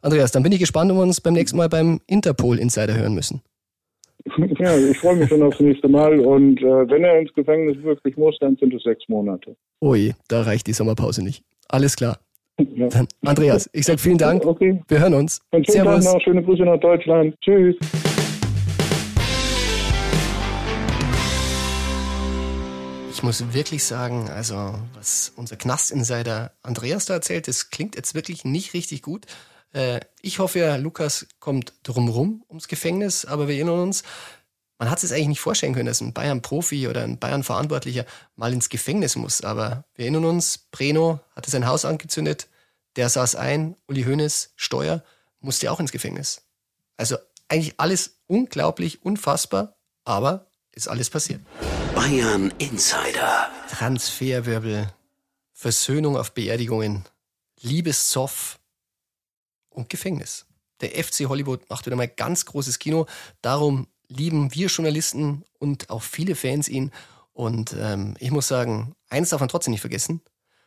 Andreas, 0.01 0.31
dann 0.31 0.41
bin 0.41 0.51
ich 0.51 0.59
gespannt, 0.59 0.91
ob 0.91 0.97
wir 0.97 1.03
uns 1.03 1.21
beim 1.21 1.33
nächsten 1.33 1.57
Mal 1.57 1.69
beim 1.69 1.99
Interpol 2.07 2.57
Insider 2.57 2.97
hören 2.97 3.13
müssen. 3.13 3.41
Ja, 4.59 4.77
ich 4.77 4.97
freue 4.97 5.15
mich 5.15 5.29
schon 5.29 5.41
aufs 5.43 5.59
nächste 5.59 5.87
Mal 5.87 6.19
und 6.19 6.59
äh, 6.61 6.89
wenn 6.89 7.03
er 7.03 7.19
ins 7.19 7.33
Gefängnis 7.33 7.81
wirklich 7.83 8.17
muss, 8.17 8.37
dann 8.39 8.55
sind 8.57 8.73
es 8.73 8.83
sechs 8.83 9.07
Monate. 9.07 9.55
Ui, 9.81 10.13
da 10.27 10.41
reicht 10.41 10.67
die 10.67 10.73
Sommerpause 10.73 11.23
nicht. 11.23 11.43
Alles 11.69 11.95
klar. 11.95 12.19
Ja. 12.59 12.87
Dann, 12.87 13.07
Andreas, 13.23 13.69
ich 13.73 13.85
sage 13.85 13.99
vielen 13.99 14.17
Dank. 14.17 14.45
Okay. 14.45 14.81
Wir 14.87 14.99
hören 14.99 15.13
uns. 15.13 15.41
Und 15.51 15.69
Servus. 15.69 16.05
Noch. 16.05 16.19
Schöne 16.21 16.43
Grüße 16.43 16.63
nach 16.63 16.79
Deutschland. 16.79 17.35
Tschüss. 17.41 17.75
Ich 23.11 23.23
muss 23.23 23.53
wirklich 23.53 23.83
sagen, 23.83 24.29
also 24.29 24.75
was 24.93 25.33
unser 25.35 25.55
Knast-Insider 25.55 26.51
Andreas 26.61 27.05
da 27.05 27.15
erzählt, 27.15 27.47
das 27.47 27.71
klingt 27.71 27.95
jetzt 27.95 28.13
wirklich 28.13 28.45
nicht 28.45 28.73
richtig 28.73 29.01
gut. 29.01 29.25
Äh, 29.73 29.99
ich 30.21 30.39
hoffe 30.39 30.59
ja, 30.59 30.75
Lukas 30.75 31.27
kommt 31.39 31.73
drumrum 31.83 32.43
ums 32.49 32.67
Gefängnis, 32.67 33.25
aber 33.25 33.47
wir 33.47 33.55
erinnern 33.55 33.79
uns, 33.79 34.03
man 34.79 34.91
hat 34.91 35.03
es 35.03 35.11
eigentlich 35.11 35.27
nicht 35.27 35.39
vorstellen 35.41 35.73
können, 35.73 35.87
dass 35.87 36.01
ein 36.01 36.13
Bayern-Profi 36.13 36.87
oder 36.87 37.03
ein 37.03 37.17
Bayern-Verantwortlicher 37.17 38.05
mal 38.35 38.53
ins 38.53 38.69
Gefängnis 38.69 39.15
muss. 39.15 39.41
Aber 39.41 39.85
wir 39.95 40.05
erinnern 40.05 40.25
uns, 40.25 40.59
Breno 40.71 41.19
hatte 41.35 41.49
sein 41.49 41.65
Haus 41.65 41.83
angezündet, 41.83 42.47
der 42.95 43.09
saß 43.09 43.35
ein, 43.35 43.75
Uli 43.87 44.03
Hoeneß, 44.03 44.53
Steuer, 44.55 45.03
musste 45.39 45.71
auch 45.71 45.79
ins 45.79 45.91
Gefängnis. 45.91 46.43
Also 46.95 47.17
eigentlich 47.47 47.75
alles 47.77 48.17
unglaublich, 48.27 49.03
unfassbar, 49.03 49.75
aber 50.03 50.47
ist 50.71 50.87
alles 50.87 51.09
passiert. 51.09 51.41
Bayern 51.95 52.53
Insider. 52.59 53.49
Transferwirbel, 53.69 54.93
Versöhnung 55.53 56.17
auf 56.17 56.33
Beerdigungen, 56.33 57.05
Liebeszoff, 57.59 58.59
und 59.77 59.89
Gefängnis. 59.89 60.45
Der 60.81 60.91
FC 61.03 61.27
Hollywood 61.27 61.69
macht 61.69 61.85
wieder 61.85 61.95
mal 61.95 62.07
ganz 62.07 62.45
großes 62.45 62.79
Kino. 62.79 63.07
Darum 63.41 63.87
lieben 64.07 64.53
wir 64.53 64.67
Journalisten 64.67 65.43
und 65.59 65.89
auch 65.89 66.03
viele 66.03 66.35
Fans 66.35 66.67
ihn. 66.67 66.91
Und 67.33 67.75
ähm, 67.79 68.15
ich 68.19 68.31
muss 68.31 68.47
sagen, 68.47 68.95
eins 69.09 69.29
darf 69.29 69.39
man 69.39 69.49
trotzdem 69.49 69.71
nicht 69.71 69.81
vergessen. 69.81 70.21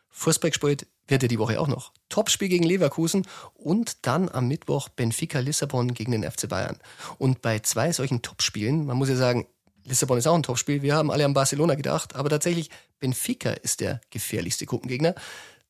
Fußball 0.09 0.51
gespielt 0.51 0.87
wird 1.07 1.23
er 1.23 1.29
die 1.29 1.39
Woche 1.39 1.59
auch 1.59 1.67
noch. 1.67 1.91
Topspiel 2.09 2.49
gegen 2.49 2.63
Leverkusen 2.63 3.25
und 3.53 4.05
dann 4.05 4.29
am 4.29 4.47
Mittwoch 4.47 4.89
Benfica 4.89 5.39
Lissabon 5.39 5.93
gegen 5.93 6.11
den 6.11 6.29
FC 6.29 6.47
Bayern. 6.47 6.77
Und 7.17 7.41
bei 7.41 7.59
zwei 7.59 7.91
solchen 7.91 8.21
Topspielen, 8.21 8.85
man 8.85 8.97
muss 8.97 9.09
ja 9.09 9.15
sagen, 9.15 9.47
Lissabon 9.85 10.17
ist 10.17 10.27
auch 10.27 10.35
ein 10.35 10.43
Topspiel, 10.43 10.81
wir 10.81 10.95
haben 10.95 11.11
alle 11.11 11.25
an 11.25 11.33
Barcelona 11.33 11.75
gedacht, 11.75 12.15
aber 12.15 12.29
tatsächlich 12.29 12.69
Benfica 12.99 13.51
ist 13.51 13.79
der 13.79 13.99
gefährlichste 14.09 14.65
Gruppengegner. 14.65 15.15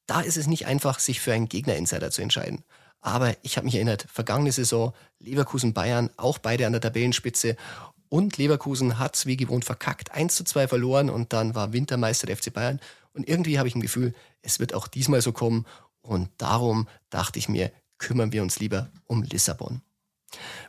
Da 0.06 0.22
ist 0.22 0.38
es 0.38 0.48
nicht 0.48 0.66
einfach, 0.66 1.00
sich 1.00 1.22
für 1.22 1.34
einen 1.34 1.48
Gegner-Insider 1.48 2.12
zu 2.12 2.22
entscheiden. 2.22 2.64
Aber 3.02 3.36
ich 3.42 3.58
habe 3.58 3.66
mich 3.66 3.76
erinnert, 3.76 4.06
vergangene 4.12 4.52
Saison 4.52 4.94
Leverkusen 5.20 5.74
Bayern, 5.74 6.10
auch 6.18 6.38
beide 6.38 6.66
an 6.68 6.72
der 6.72 6.82
Tabellenspitze. 6.82 7.58
Und 8.10 8.38
Leverkusen 8.38 9.00
hat 9.00 9.16
es 9.16 9.26
wie 9.26 9.38
gewohnt 9.38 9.66
verkackt, 9.66 10.12
1 10.12 10.36
zu 10.36 10.44
2 10.44 10.68
verloren 10.68 11.10
und 11.10 11.34
dann 11.34 11.56
war 11.56 11.74
Wintermeister 11.74 12.28
der 12.28 12.38
FC 12.38 12.54
Bayern. 12.54 12.80
Und 13.14 13.28
irgendwie 13.28 13.58
habe 13.58 13.68
ich 13.68 13.76
ein 13.76 13.82
Gefühl, 13.82 14.14
es 14.42 14.60
wird 14.60 14.74
auch 14.74 14.88
diesmal 14.88 15.22
so 15.22 15.32
kommen. 15.32 15.66
Und 16.02 16.30
darum 16.38 16.88
dachte 17.10 17.40
ich 17.40 17.50
mir, 17.50 17.72
kümmern 17.98 18.32
wir 18.32 18.42
uns 18.42 18.60
lieber 18.60 18.90
um 19.08 19.24
Lissabon. 19.24 19.82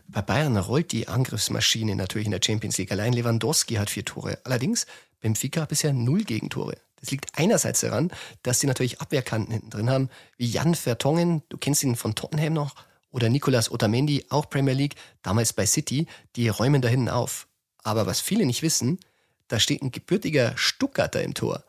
Bei 0.09 0.23
Bayern 0.23 0.57
rollt 0.57 0.93
die 0.93 1.09
Angriffsmaschine 1.09 1.97
natürlich 1.97 2.27
in 2.27 2.33
der 2.33 2.41
Champions 2.45 2.79
League. 2.79 2.93
Allein 2.93 3.13
Lewandowski 3.13 3.75
hat 3.75 3.91
vier 3.91 4.05
Tore. 4.05 4.39
Allerdings 4.45 4.87
Benfica 5.21 5.65
bisher 5.65 5.93
null 5.93 6.25
Gegentore. 6.25 6.77
Das 7.03 7.11
liegt 7.11 7.37
einerseits 7.37 7.81
daran, 7.81 8.13
dass 8.45 8.61
sie 8.61 8.69
natürlich 8.69 9.01
Abwehrkanten 9.01 9.53
hinten 9.53 9.71
drin 9.71 9.91
haben, 9.91 10.09
wie 10.37 10.47
Jan 10.47 10.77
Vertongen, 10.77 11.43
du 11.49 11.59
kennst 11.59 11.83
ihn 11.83 11.97
von 11.97 12.15
Tottenham 12.15 12.53
noch, 12.53 12.77
oder 13.11 13.29
Nicolas 13.29 13.71
Otamendi, 13.71 14.25
auch 14.31 14.49
Premier 14.49 14.73
League, 14.73 14.95
damals 15.23 15.53
bei 15.53 15.67
City, 15.67 16.07
die 16.37 16.49
räumen 16.49 16.81
da 16.81 16.89
hinten 16.89 17.09
auf. 17.09 17.49
Aber 17.83 18.07
was 18.07 18.21
viele 18.21 18.47
nicht 18.47 18.63
wissen, 18.63 19.01
da 19.49 19.59
steht 19.59 19.83
ein 19.83 19.91
gebürtiger 19.91 20.57
Stuttgarter 20.57 21.23
im 21.23 21.35
Tor. 21.35 21.65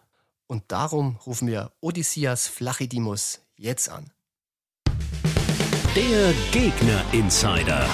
Und 0.46 0.72
darum 0.72 1.18
rufen 1.26 1.48
wir 1.48 1.72
Odysseas 1.82 2.48
Flachidimus 2.48 3.42
jetzt 3.58 3.90
an. 3.90 4.12
Der 5.96 6.34
Gegner 6.52 7.04
Insider. 7.12 7.90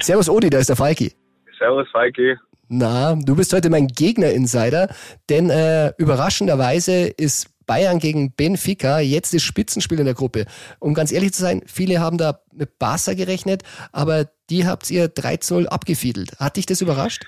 Servus 0.00 0.28
Odi, 0.28 0.50
da 0.50 0.58
ist 0.58 0.68
der 0.68 0.76
Falki. 0.76 1.12
Servus 1.58 1.88
Falki. 1.90 2.36
Na, 2.68 3.14
du 3.14 3.36
bist 3.36 3.52
heute 3.52 3.70
mein 3.70 3.86
Gegner-Insider, 3.86 4.88
denn 5.30 5.50
äh, 5.50 5.92
überraschenderweise 5.98 7.06
ist 7.16 7.54
Bayern 7.64 8.00
gegen 8.00 8.34
Benfica 8.34 8.98
jetzt 8.98 9.34
das 9.34 9.42
Spitzenspiel 9.42 10.00
in 10.00 10.04
der 10.04 10.14
Gruppe. 10.14 10.46
Um 10.80 10.92
ganz 10.92 11.12
ehrlich 11.12 11.32
zu 11.32 11.42
sein, 11.42 11.62
viele 11.66 12.00
haben 12.00 12.18
da 12.18 12.40
mit 12.52 12.78
Barca 12.80 13.14
gerechnet, 13.14 13.62
aber 13.92 14.24
die 14.50 14.66
habt 14.66 14.90
ihr 14.90 15.06
13-0 15.06 15.66
abgefiedelt. 15.66 16.40
Hat 16.40 16.56
dich 16.56 16.66
das 16.66 16.80
überrascht? 16.80 17.24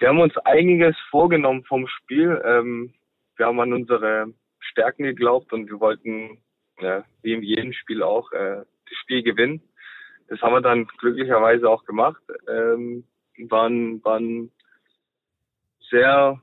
Wir 0.00 0.08
haben 0.08 0.20
uns 0.20 0.36
einiges 0.38 0.96
vorgenommen 1.10 1.62
vom 1.68 1.86
Spiel. 1.86 2.42
Ähm, 2.44 2.92
wir 3.36 3.46
haben 3.46 3.60
an 3.60 3.72
unsere 3.72 4.26
Stärken 4.58 5.04
geglaubt 5.04 5.52
und 5.52 5.68
wir 5.68 5.78
wollten, 5.78 6.38
ja, 6.80 7.04
wie 7.22 7.34
in 7.34 7.42
jedem 7.42 7.72
Spiel 7.74 8.02
auch, 8.02 8.32
äh, 8.32 8.56
das 8.56 8.98
Spiel 9.02 9.22
gewinnen. 9.22 9.62
Das 10.28 10.40
haben 10.42 10.52
wir 10.52 10.60
dann 10.60 10.88
glücklicherweise 10.98 11.68
auch 11.68 11.84
gemacht. 11.84 12.22
Ähm, 12.48 13.04
waren, 13.48 14.02
waren 14.04 14.50
sehr 15.90 16.40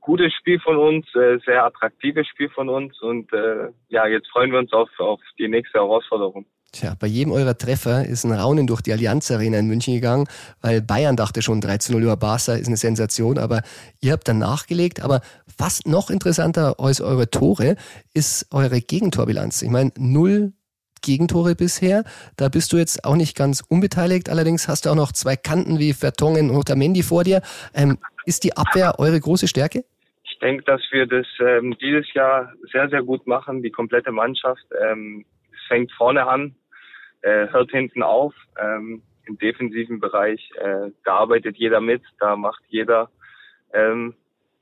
gutes 0.00 0.32
Spiel 0.34 0.60
von 0.60 0.76
uns, 0.76 1.06
äh, 1.14 1.38
sehr 1.44 1.64
attraktives 1.64 2.26
Spiel 2.28 2.48
von 2.50 2.68
uns 2.68 3.00
und 3.02 3.32
äh, 3.32 3.68
ja, 3.88 4.06
jetzt 4.06 4.28
freuen 4.28 4.50
wir 4.50 4.58
uns 4.58 4.72
auf, 4.72 4.88
auf 4.98 5.20
die 5.38 5.48
nächste 5.48 5.78
Herausforderung. 5.78 6.46
Tja, 6.72 6.96
bei 6.98 7.06
jedem 7.06 7.32
eurer 7.32 7.56
Treffer 7.56 8.04
ist 8.04 8.24
ein 8.24 8.32
Raunen 8.32 8.66
durch 8.66 8.80
die 8.80 8.92
Allianz 8.92 9.30
Arena 9.30 9.58
in 9.58 9.68
München 9.68 9.94
gegangen, 9.94 10.26
weil 10.60 10.82
Bayern 10.82 11.14
dachte 11.14 11.40
schon 11.40 11.60
13-0 11.60 12.00
über 12.00 12.16
Barca 12.16 12.54
ist 12.54 12.66
eine 12.66 12.76
Sensation, 12.76 13.38
aber 13.38 13.62
ihr 14.00 14.12
habt 14.12 14.26
dann 14.26 14.38
nachgelegt. 14.38 15.00
Aber 15.00 15.20
fast 15.56 15.86
noch 15.86 16.10
interessanter 16.10 16.80
als 16.80 17.00
eure 17.00 17.30
Tore 17.30 17.76
ist 18.12 18.48
eure 18.50 18.80
Gegentorbilanz. 18.80 19.62
Ich 19.62 19.70
meine, 19.70 19.92
null 19.96 20.52
Gegentore 21.04 21.54
bisher. 21.54 22.04
Da 22.36 22.48
bist 22.48 22.72
du 22.72 22.76
jetzt 22.76 23.04
auch 23.04 23.16
nicht 23.16 23.36
ganz 23.36 23.62
unbeteiligt. 23.68 24.28
Allerdings 24.30 24.68
hast 24.68 24.86
du 24.86 24.90
auch 24.90 24.96
noch 24.96 25.12
zwei 25.12 25.36
Kanten 25.36 25.78
wie 25.78 25.92
Vertongen 25.92 26.50
und 26.50 26.56
Otamendi 26.56 27.02
vor 27.02 27.24
dir. 27.24 27.42
Ähm, 27.74 27.98
ist 28.26 28.44
die 28.44 28.56
Abwehr 28.56 28.94
eure 28.98 29.20
große 29.20 29.46
Stärke? 29.46 29.84
Ich 30.24 30.38
denke, 30.40 30.64
dass 30.64 30.80
wir 30.90 31.06
das 31.06 31.26
ähm, 31.40 31.76
dieses 31.80 32.12
Jahr 32.14 32.52
sehr, 32.72 32.88
sehr 32.88 33.02
gut 33.02 33.26
machen, 33.26 33.62
die 33.62 33.70
komplette 33.70 34.12
Mannschaft. 34.12 34.64
Ähm, 34.82 35.24
es 35.52 35.68
fängt 35.68 35.92
vorne 35.92 36.26
an, 36.26 36.54
äh, 37.22 37.48
hört 37.48 37.70
hinten 37.70 38.02
auf. 38.02 38.34
Ähm, 38.60 39.02
Im 39.26 39.38
defensiven 39.38 40.00
Bereich, 40.00 40.50
äh, 40.56 40.90
da 41.04 41.14
arbeitet 41.14 41.56
jeder 41.56 41.80
mit, 41.80 42.02
da 42.18 42.36
macht 42.36 42.62
jeder, 42.68 43.10
ähm, 43.72 44.14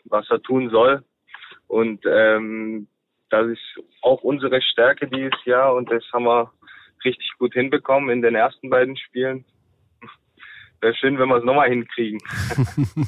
was 0.04 0.28
er 0.30 0.42
tun 0.42 0.70
soll. 0.70 1.02
Und 1.68 2.04
ähm, 2.06 2.86
das 3.32 3.46
ist 3.48 3.84
auch 4.02 4.22
unsere 4.22 4.60
Stärke 4.60 5.08
dieses 5.08 5.44
Jahr 5.46 5.74
und 5.74 5.90
das 5.90 6.04
haben 6.12 6.24
wir 6.24 6.52
richtig 7.04 7.30
gut 7.38 7.54
hinbekommen 7.54 8.10
in 8.10 8.20
den 8.20 8.34
ersten 8.34 8.68
beiden 8.68 8.96
Spielen. 8.96 9.44
Wäre 10.82 10.94
schön, 10.96 11.18
wenn 11.18 11.28
wir 11.28 11.36
es 11.36 11.44
nochmal 11.44 11.68
hinkriegen. 11.68 12.18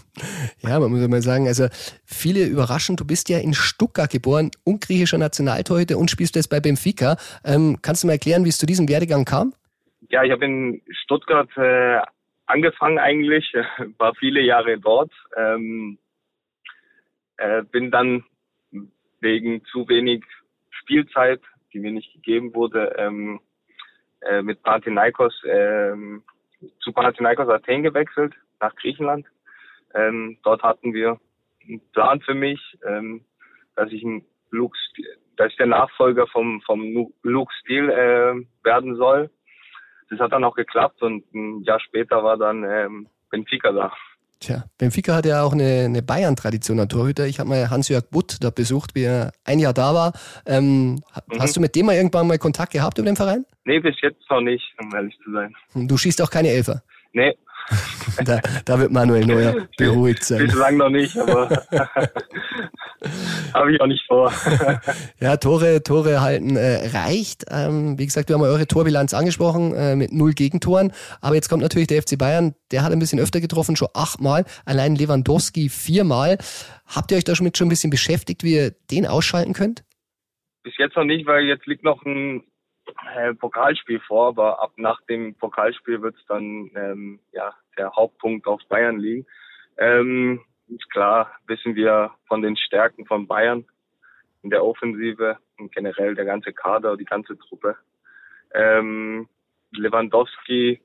ja, 0.60 0.78
man 0.78 0.90
muss 0.90 1.02
ja 1.02 1.08
mal 1.08 1.20
sagen, 1.20 1.46
also 1.46 1.66
viele 2.06 2.46
überraschen, 2.46 2.96
du 2.96 3.04
bist 3.04 3.28
ja 3.28 3.38
in 3.38 3.52
Stuttgart 3.52 4.10
geboren, 4.10 4.50
ungriechischer 4.64 5.18
Nationaltorhüter 5.18 5.98
und 5.98 6.10
spielst 6.10 6.36
jetzt 6.36 6.48
bei 6.48 6.60
Benfica. 6.60 7.16
Ähm, 7.44 7.78
kannst 7.82 8.02
du 8.02 8.06
mal 8.06 8.14
erklären, 8.14 8.44
wie 8.44 8.50
es 8.50 8.58
zu 8.58 8.66
diesem 8.66 8.88
Werdegang 8.88 9.24
kam? 9.24 9.54
Ja, 10.08 10.22
ich 10.22 10.30
habe 10.30 10.44
in 10.44 10.82
Stuttgart 11.02 11.50
äh, 11.56 11.98
angefangen 12.46 12.98
eigentlich, 12.98 13.52
war 13.98 14.14
viele 14.14 14.40
Jahre 14.40 14.78
dort. 14.78 15.10
Ähm, 15.36 15.98
äh, 17.36 17.62
bin 17.64 17.90
dann 17.90 18.24
wegen 19.24 19.64
zu 19.64 19.88
wenig 19.88 20.22
Spielzeit, 20.70 21.40
die 21.72 21.80
mir 21.80 21.90
nicht 21.90 22.12
gegeben 22.12 22.54
wurde, 22.54 22.94
ähm, 22.96 23.40
äh, 24.20 24.42
mit 24.42 24.62
Panathinaikos 24.62 25.34
ähm, 25.44 26.22
zu 26.80 26.92
Panathinaikos 26.92 27.48
Athen 27.48 27.82
gewechselt 27.82 28.34
nach 28.60 28.74
Griechenland. 28.76 29.26
Ähm, 29.94 30.38
dort 30.44 30.62
hatten 30.62 30.94
wir 30.94 31.18
einen 31.62 31.80
Plan 31.92 32.20
für 32.20 32.34
mich, 32.34 32.60
ähm, 32.86 33.24
dass 33.74 33.90
ich 33.90 34.02
ein 34.02 34.24
Luke, 34.50 34.78
dass 35.36 35.50
ich 35.50 35.56
der 35.56 35.66
Nachfolger 35.66 36.26
vom, 36.28 36.60
vom 36.62 37.10
Luke 37.22 37.52
Steel 37.60 37.90
äh, 37.90 38.64
werden 38.64 38.96
soll. 38.96 39.30
Das 40.10 40.20
hat 40.20 40.32
dann 40.32 40.44
auch 40.44 40.54
geklappt 40.54 41.02
und 41.02 41.24
ein 41.34 41.62
Jahr 41.62 41.80
später 41.80 42.22
war 42.22 42.36
dann 42.36 42.62
ähm, 42.64 43.08
Benfica 43.30 43.72
da. 43.72 43.92
Tja, 44.40 44.64
Benfica 44.78 45.14
hat 45.14 45.26
ja 45.26 45.42
auch 45.42 45.52
eine, 45.52 45.84
eine 45.84 46.02
Bayern-Tradition 46.02 46.80
an 46.80 46.88
Torhüter. 46.88 47.26
Ich 47.26 47.40
habe 47.40 47.48
mal 47.48 47.70
Hans-Jörg 47.70 48.10
Butt 48.10 48.38
da 48.40 48.50
besucht, 48.50 48.94
wie 48.94 49.04
er 49.04 49.32
ein 49.44 49.58
Jahr 49.58 49.72
da 49.72 49.94
war. 49.94 50.12
Ähm, 50.46 50.92
mhm. 50.92 51.00
Hast 51.38 51.56
du 51.56 51.60
mit 51.60 51.74
dem 51.74 51.86
mal 51.86 51.94
irgendwann 51.94 52.26
mal 52.26 52.38
Kontakt 52.38 52.72
gehabt 52.72 52.98
über 52.98 53.06
den 53.06 53.16
Verein? 53.16 53.46
Nee, 53.64 53.80
bis 53.80 53.96
jetzt 54.02 54.28
noch 54.28 54.40
nicht, 54.40 54.64
um 54.82 54.94
ehrlich 54.94 55.16
zu 55.24 55.32
sein. 55.32 55.54
Du 55.74 55.96
schießt 55.96 56.20
auch 56.20 56.30
keine 56.30 56.48
Elfer? 56.48 56.82
Nee, 57.12 57.34
da, 58.24 58.40
da, 58.64 58.78
wird 58.78 58.92
Manuel 58.92 59.26
Neuer 59.26 59.68
beruhigt 59.76 60.24
sein. 60.24 60.46
Bislang 60.46 60.76
noch 60.76 60.90
nicht, 60.90 61.16
aber 61.16 61.48
habe 63.54 63.72
ich 63.72 63.80
auch 63.80 63.86
nicht 63.86 64.04
vor. 64.06 64.32
ja, 65.20 65.36
Tore, 65.36 65.82
Tore 65.82 66.20
halten 66.20 66.56
äh, 66.56 66.88
reicht. 66.88 67.44
Ähm, 67.50 67.98
wie 67.98 68.04
gesagt, 68.04 68.28
wir 68.28 68.34
haben 68.34 68.42
eure 68.42 68.66
Torbilanz 68.66 69.14
angesprochen 69.14 69.74
äh, 69.74 69.96
mit 69.96 70.12
null 70.12 70.32
Gegentoren. 70.32 70.92
Aber 71.20 71.34
jetzt 71.34 71.48
kommt 71.48 71.62
natürlich 71.62 71.88
der 71.88 72.02
FC 72.02 72.18
Bayern. 72.18 72.54
Der 72.70 72.82
hat 72.82 72.92
ein 72.92 72.98
bisschen 72.98 73.20
öfter 73.20 73.40
getroffen, 73.40 73.76
schon 73.76 73.88
achtmal. 73.94 74.44
Allein 74.64 74.94
Lewandowski 74.94 75.68
viermal. 75.68 76.38
Habt 76.86 77.10
ihr 77.10 77.16
euch 77.16 77.24
da 77.24 77.34
schon 77.34 77.44
mit 77.44 77.56
schon 77.56 77.68
ein 77.68 77.70
bisschen 77.70 77.90
beschäftigt, 77.90 78.44
wie 78.44 78.54
ihr 78.54 78.72
den 78.90 79.06
ausschalten 79.06 79.54
könnt? 79.54 79.84
Bis 80.62 80.74
jetzt 80.78 80.96
noch 80.96 81.04
nicht, 81.04 81.26
weil 81.26 81.44
jetzt 81.44 81.66
liegt 81.66 81.84
noch 81.84 82.04
ein 82.04 82.42
äh, 83.14 83.34
Pokalspiel 83.34 84.00
vor, 84.00 84.28
aber 84.28 84.60
ab 84.62 84.72
nach 84.76 85.00
dem 85.02 85.34
Pokalspiel 85.34 86.02
wird 86.02 86.16
es 86.16 86.26
dann 86.26 86.70
ähm, 86.74 87.20
ja 87.32 87.54
der 87.76 87.92
Hauptpunkt 87.94 88.46
auf 88.46 88.60
Bayern 88.68 88.98
liegen. 88.98 89.26
Ähm, 89.78 90.40
ist 90.68 90.90
klar, 90.90 91.32
wissen 91.46 91.74
wir 91.74 92.12
von 92.26 92.42
den 92.42 92.56
Stärken 92.56 93.06
von 93.06 93.26
Bayern 93.26 93.64
in 94.42 94.50
der 94.50 94.64
Offensive 94.64 95.38
und 95.58 95.72
generell 95.74 96.14
der 96.14 96.24
ganze 96.24 96.52
Kader, 96.52 96.96
die 96.96 97.04
ganze 97.04 97.38
Truppe. 97.38 97.76
Ähm, 98.54 99.28
Lewandowski, 99.72 100.80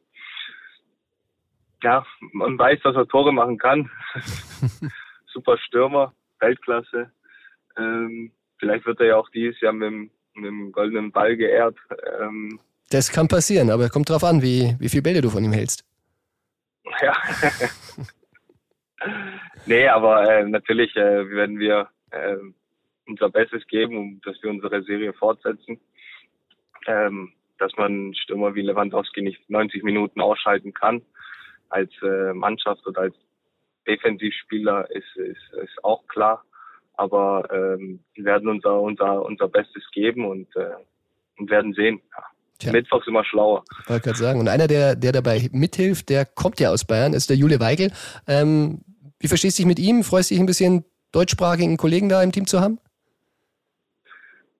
ja, 1.83 2.05
man 2.33 2.57
weiß, 2.57 2.81
dass 2.81 2.95
er 2.95 3.07
Tore 3.07 3.31
machen 3.31 3.57
kann. 3.57 3.89
Super 5.27 5.57
Stürmer, 5.59 6.13
Weltklasse. 6.39 7.11
Ähm, 7.77 8.31
vielleicht 8.57 8.85
wird 8.85 8.99
er 8.99 9.07
ja 9.07 9.15
auch 9.17 9.29
dieses 9.29 9.59
Jahr 9.61 9.73
mit 9.73 9.87
dem 9.87 10.11
mit 10.41 10.49
dem 10.49 10.71
goldenen 10.71 11.11
Ball 11.11 11.35
geehrt. 11.35 11.75
Ähm, 12.21 12.59
das 12.89 13.11
kann 13.11 13.27
passieren, 13.27 13.69
aber 13.69 13.89
kommt 13.89 14.09
drauf 14.09 14.23
an, 14.23 14.41
wie, 14.41 14.75
wie 14.79 14.89
viel 14.89 15.01
Bälle 15.01 15.21
du 15.21 15.29
von 15.29 15.43
ihm 15.43 15.53
hältst. 15.53 15.85
Ja. 17.01 17.15
nee, 19.67 19.87
aber 19.87 20.27
äh, 20.27 20.43
natürlich 20.43 20.95
äh, 20.95 21.29
werden 21.29 21.59
wir 21.59 21.87
äh, 22.09 22.35
unser 23.07 23.29
Bestes 23.29 23.65
geben, 23.67 23.95
um 23.95 24.21
dass 24.25 24.41
wir 24.41 24.49
unsere 24.49 24.81
Serie 24.83 25.13
fortsetzen. 25.13 25.79
Ähm, 26.87 27.31
dass 27.59 27.71
man 27.77 28.13
Stürmer 28.15 28.55
wie 28.55 28.61
Lewandowski 28.61 29.21
nicht 29.21 29.49
90 29.49 29.83
Minuten 29.83 30.19
ausschalten 30.19 30.73
kann 30.73 31.01
als 31.69 31.91
äh, 32.01 32.33
Mannschaft 32.33 32.85
oder 32.87 33.01
als 33.01 33.15
Defensivspieler 33.87 34.89
ist, 34.91 35.15
ist, 35.15 35.53
ist 35.53 35.83
auch 35.83 36.07
klar 36.07 36.43
aber 36.99 37.47
ähm, 37.49 38.03
wir 38.13 38.25
werden 38.25 38.49
unser, 38.49 38.81
unser, 38.81 39.23
unser 39.23 39.47
Bestes 39.47 39.89
geben 39.93 40.25
und, 40.25 40.53
äh, 40.57 40.71
und 41.37 41.49
werden 41.49 41.73
sehen. 41.73 42.01
Ja. 42.11 42.23
Tja. 42.59 42.71
Mittwoch 42.73 42.99
ist 42.99 43.07
immer 43.07 43.23
schlauer. 43.23 43.63
Wollte 43.87 44.03
gerade 44.03 44.17
sagen. 44.17 44.39
Und 44.41 44.49
einer, 44.49 44.67
der, 44.67 44.97
der 44.97 45.13
dabei 45.13 45.47
mithilft, 45.53 46.09
der 46.09 46.25
kommt 46.25 46.59
ja 46.59 46.71
aus 46.71 46.85
Bayern, 46.85 47.13
ist 47.13 47.29
der 47.29 47.37
Jule 47.37 47.61
Weigel. 47.61 47.93
Ähm, 48.27 48.81
wie 49.17 49.29
verstehst 49.29 49.57
du 49.57 49.61
dich 49.61 49.67
mit 49.67 49.79
ihm? 49.79 50.03
Freust 50.03 50.29
du 50.29 50.35
dich 50.35 50.41
ein 50.41 50.45
bisschen 50.45 50.83
deutschsprachigen 51.13 51.77
Kollegen 51.77 52.09
da 52.09 52.21
im 52.21 52.33
Team 52.33 52.45
zu 52.45 52.59
haben? 52.59 52.79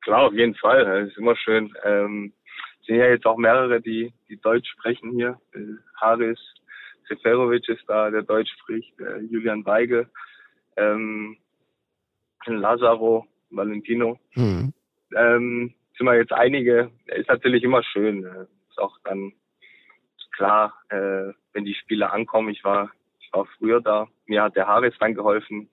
Klar, 0.02 0.28
auf 0.28 0.34
jeden 0.34 0.56
Fall. 0.56 0.86
Das 0.86 1.10
ist 1.10 1.18
immer 1.18 1.36
schön. 1.36 1.74
Ähm, 1.84 2.32
sind 2.88 2.96
ja 2.96 3.08
jetzt 3.10 3.26
auch 3.26 3.38
mehrere, 3.38 3.82
die, 3.82 4.14
die 4.30 4.40
Deutsch 4.40 4.70
sprechen 4.72 5.12
hier. 5.12 5.38
Äh, 5.54 5.60
Haris 6.00 6.40
Seferovic 7.10 7.68
ist 7.68 7.84
da, 7.88 8.10
der 8.10 8.22
Deutsch 8.22 8.52
spricht, 8.62 8.98
äh, 9.02 9.20
Julian 9.30 9.66
Weigel. 9.66 10.08
Ähm, 10.78 11.36
Lazaro, 12.46 13.26
Valentino. 13.50 14.20
Mhm. 14.36 14.74
Ähm, 15.16 15.74
sind 15.98 16.06
wir 16.06 16.16
jetzt 16.16 16.34
einige. 16.34 16.92
Ist 17.08 17.30
natürlich 17.30 17.64
immer 17.64 17.84
schön. 17.84 18.24
Äh, 18.24 18.46
ist 18.70 18.80
auch 18.80 18.98
dann 19.04 19.34
klar, 20.32 20.74
äh, 20.90 21.34
wenn 21.54 21.66
die 21.66 21.76
Spieler 21.76 22.14
ankommen. 22.14 22.50
Ich 22.50 22.64
war, 22.64 22.90
ich 23.20 23.30
war 23.34 23.46
früher 23.58 23.82
da. 23.82 24.08
Mir 24.26 24.44
hat 24.44 24.56
der 24.56 24.68
Haris 24.68 24.96
dann 25.00 25.14
geholfen. 25.14 25.70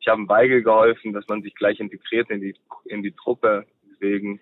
Ich 0.00 0.08
habe 0.08 0.28
Weigel 0.28 0.62
geholfen, 0.62 1.12
dass 1.12 1.26
man 1.28 1.42
sich 1.42 1.54
gleich 1.54 1.80
integriert 1.80 2.30
in 2.30 2.40
die, 2.40 2.54
in 2.84 3.02
die 3.02 3.12
Truppe. 3.12 3.66
Deswegen, 3.90 4.40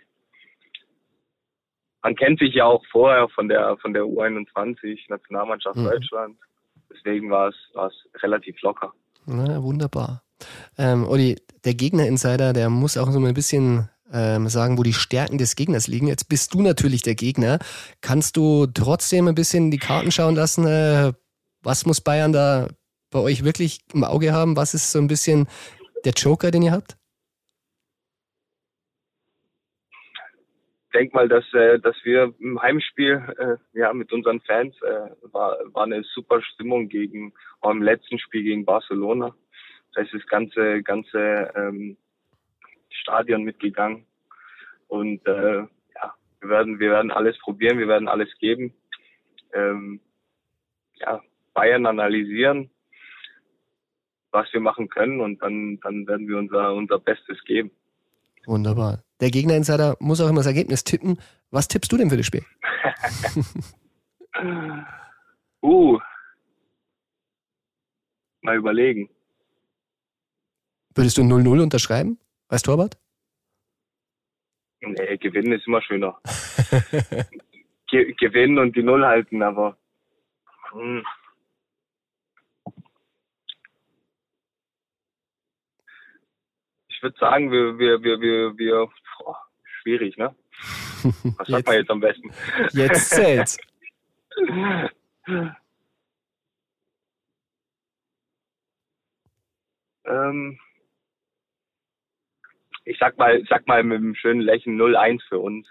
man 2.03 2.15
kennt 2.15 2.39
sich 2.39 2.55
ja 2.55 2.67
auch 2.67 2.85
vorher 2.91 3.29
von 3.29 3.49
der, 3.49 3.77
von 3.79 3.93
der 3.93 4.03
U21 4.03 5.01
Nationalmannschaft 5.09 5.77
mhm. 5.77 5.85
Deutschland. 5.85 6.37
Deswegen 6.91 7.31
war 7.31 7.49
es, 7.49 7.57
war 7.73 7.89
es 7.89 8.23
relativ 8.23 8.61
locker. 8.63 8.93
Na, 9.27 9.63
wunderbar. 9.63 10.24
Ähm, 10.79 11.07
Olli, 11.07 11.37
der 11.64 11.75
Gegner-Insider, 11.75 12.53
der 12.53 12.70
muss 12.70 12.97
auch 12.97 13.11
so 13.11 13.18
ein 13.18 13.35
bisschen 13.35 13.88
ähm, 14.12 14.49
sagen, 14.49 14.79
wo 14.79 14.83
die 14.83 14.92
Stärken 14.92 15.38
des 15.38 15.57
Gegners 15.57 15.88
liegen. 15.88 16.07
Jetzt 16.07 16.29
bist 16.29 16.55
du 16.55 16.62
natürlich 16.62 17.03
der 17.03 17.14
Gegner. 17.14 17.59
Kannst 18.01 18.37
du 18.37 18.66
trotzdem 18.66 19.29
ein 19.29 19.35
bisschen 19.35 19.70
die 19.70 19.79
Karten 19.79 20.12
schauen 20.12 20.37
lassen? 20.37 20.66
Äh, 20.66 21.12
was 21.62 21.87
muss 21.87 22.01
Bayern 22.01 22.33
da 22.33 22.68
bei 23.11 23.18
euch 23.18 23.44
wirklich 23.44 23.81
im 23.92 24.05
Auge 24.05 24.33
haben? 24.33 24.57
Was 24.57 24.75
ist 24.75 24.92
so 24.92 24.99
ein 24.99 25.09
bisschen 25.09 25.49
der 26.05 26.12
Joker, 26.12 26.51
den 26.51 26.62
ihr 26.62 26.73
habt? 26.73 26.97
Ich 30.87 31.01
denke 31.01 31.16
mal, 31.16 31.29
dass, 31.29 31.44
äh, 31.55 31.81
dass 31.81 31.97
wir 32.05 32.33
im 32.38 32.61
Heimspiel 32.62 33.20
äh, 33.38 33.79
ja, 33.79 33.92
mit 33.92 34.12
unseren 34.12 34.40
Fans 34.42 34.77
äh, 34.83 35.33
war, 35.33 35.57
war 35.73 35.85
eine 35.85 36.05
super 36.14 36.40
Stimmung 36.40 36.88
gegen, 36.88 37.33
auch 37.62 37.73
im 37.73 37.83
letzten 37.83 38.18
Spiel 38.20 38.44
gegen 38.44 38.64
Barcelona 38.64 39.35
da 39.95 40.03
ist 40.03 40.13
das 40.13 40.27
ganze, 40.27 40.83
ganze 40.83 41.53
ähm, 41.55 41.97
Stadion 42.91 43.43
mitgegangen. 43.43 44.07
Und 44.89 45.27
äh, 45.27 45.59
ja, 45.59 46.15
wir 46.41 46.49
werden, 46.49 46.79
wir 46.79 46.91
werden 46.91 47.11
alles 47.11 47.39
probieren, 47.39 47.79
wir 47.79 47.89
werden 47.89 48.09
alles 48.09 48.29
geben. 48.39 48.75
Ähm, 49.53 50.01
ja, 50.97 51.21
Bayern 51.55 51.87
analysieren, 51.87 52.71
was 54.31 54.53
wir 54.53 54.61
machen 54.61 54.89
können 54.89 55.21
und 55.21 55.43
dann, 55.43 55.79
dann 55.81 56.07
werden 56.07 56.29
wir 56.29 56.39
unser, 56.39 56.75
unser 56.75 56.99
Bestes 56.99 57.43
geben. 57.45 57.71
Wunderbar. 58.47 59.03
Der 59.21 59.31
Gegner-Insider 59.31 59.97
muss 60.01 60.21
auch 60.21 60.29
immer 60.29 60.41
das 60.41 60.47
Ergebnis 60.47 60.85
tippen. 60.85 61.19
Was 61.51 61.69
tippst 61.69 61.91
du 61.93 61.97
denn 61.97 62.11
für 62.11 62.17
das 62.17 62.27
Spiel? 62.27 62.45
uh. 65.63 65.99
Mal 68.43 68.57
überlegen. 68.57 69.09
Würdest 70.95 71.19
du 71.19 71.23
0-0 71.23 71.63
unterschreiben 71.63 72.19
als 72.49 72.63
Torwart? 72.63 72.97
Nee, 74.81 75.17
gewinnen 75.17 75.53
ist 75.53 75.67
immer 75.67 75.83
schöner. 75.83 76.21
Ge 77.89 78.15
gewinnen 78.15 78.59
und 78.59 78.77
die 78.77 78.83
Null 78.83 79.05
halten, 79.05 79.43
aber. 79.43 79.77
Hm. 80.73 81.05
Ich 86.89 87.03
würde 87.03 87.19
sagen, 87.19 87.51
wir, 87.51 87.79
wir, 87.79 88.03
wir, 88.03 88.21
wir, 88.21 88.57
wir 88.57 88.89
boah, 89.19 89.37
schwierig, 89.83 90.17
ne? 90.17 90.35
Was 91.39 91.49
sagt 91.49 91.67
man 91.67 91.77
jetzt 91.77 91.91
am 91.91 92.01
besten? 92.01 92.31
Jetzt 92.73 93.11
zählt's. 93.11 93.59
ähm, 100.07 100.59
ich 102.85 102.99
sag 103.01 103.16
mal, 103.18 103.42
sag 103.49 103.66
mal 103.66 103.83
mit 103.83 103.99
einem 103.99 104.14
schönen 104.14 104.40
Lächeln 104.40 104.77
0-1 104.77 105.20
für 105.29 105.38
uns. 105.38 105.66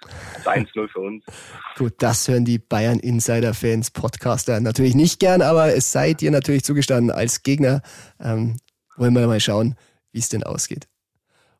1-0 0.45 0.87
für 0.87 0.99
uns. 0.99 1.23
Gut, 1.77 1.93
das 1.99 2.27
hören 2.27 2.45
die 2.45 2.57
Bayern 2.57 2.99
Insider-Fans, 2.99 3.91
Podcaster 3.91 4.59
natürlich 4.59 4.95
nicht 4.95 5.19
gern, 5.19 5.41
aber 5.41 5.75
es 5.75 5.91
seid 5.91 6.21
ihr 6.21 6.31
natürlich 6.31 6.63
zugestanden 6.63 7.11
als 7.11 7.43
Gegner. 7.43 7.81
Ähm, 8.19 8.57
wollen 8.97 9.13
wir 9.13 9.27
mal 9.27 9.39
schauen, 9.39 9.75
wie 10.11 10.19
es 10.19 10.29
denn 10.29 10.43
ausgeht. 10.43 10.87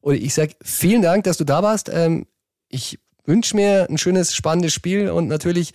Und 0.02 0.16
ich 0.16 0.34
sag 0.34 0.52
vielen 0.64 1.02
Dank, 1.02 1.24
dass 1.24 1.38
du 1.38 1.44
da 1.44 1.62
warst. 1.62 1.90
Ähm, 1.94 2.26
ich 2.68 3.00
wünsche 3.26 3.56
mir 3.56 3.88
ein 3.90 3.98
schönes, 3.98 4.36
spannendes 4.36 4.74
Spiel 4.74 5.10
und 5.10 5.28
natürlich, 5.28 5.72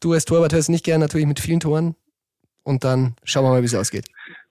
du 0.00 0.12
als 0.14 0.24
Torwart 0.24 0.52
hörst 0.52 0.70
nicht 0.70 0.84
gern, 0.84 1.00
natürlich 1.00 1.26
mit 1.26 1.38
vielen 1.38 1.60
Toren. 1.60 1.94
Und 2.64 2.84
dann 2.84 3.14
schauen 3.24 3.44
wir 3.44 3.50
mal, 3.50 3.62
wie 3.62 3.66
es 3.66 3.74
ausgeht. 3.74 4.06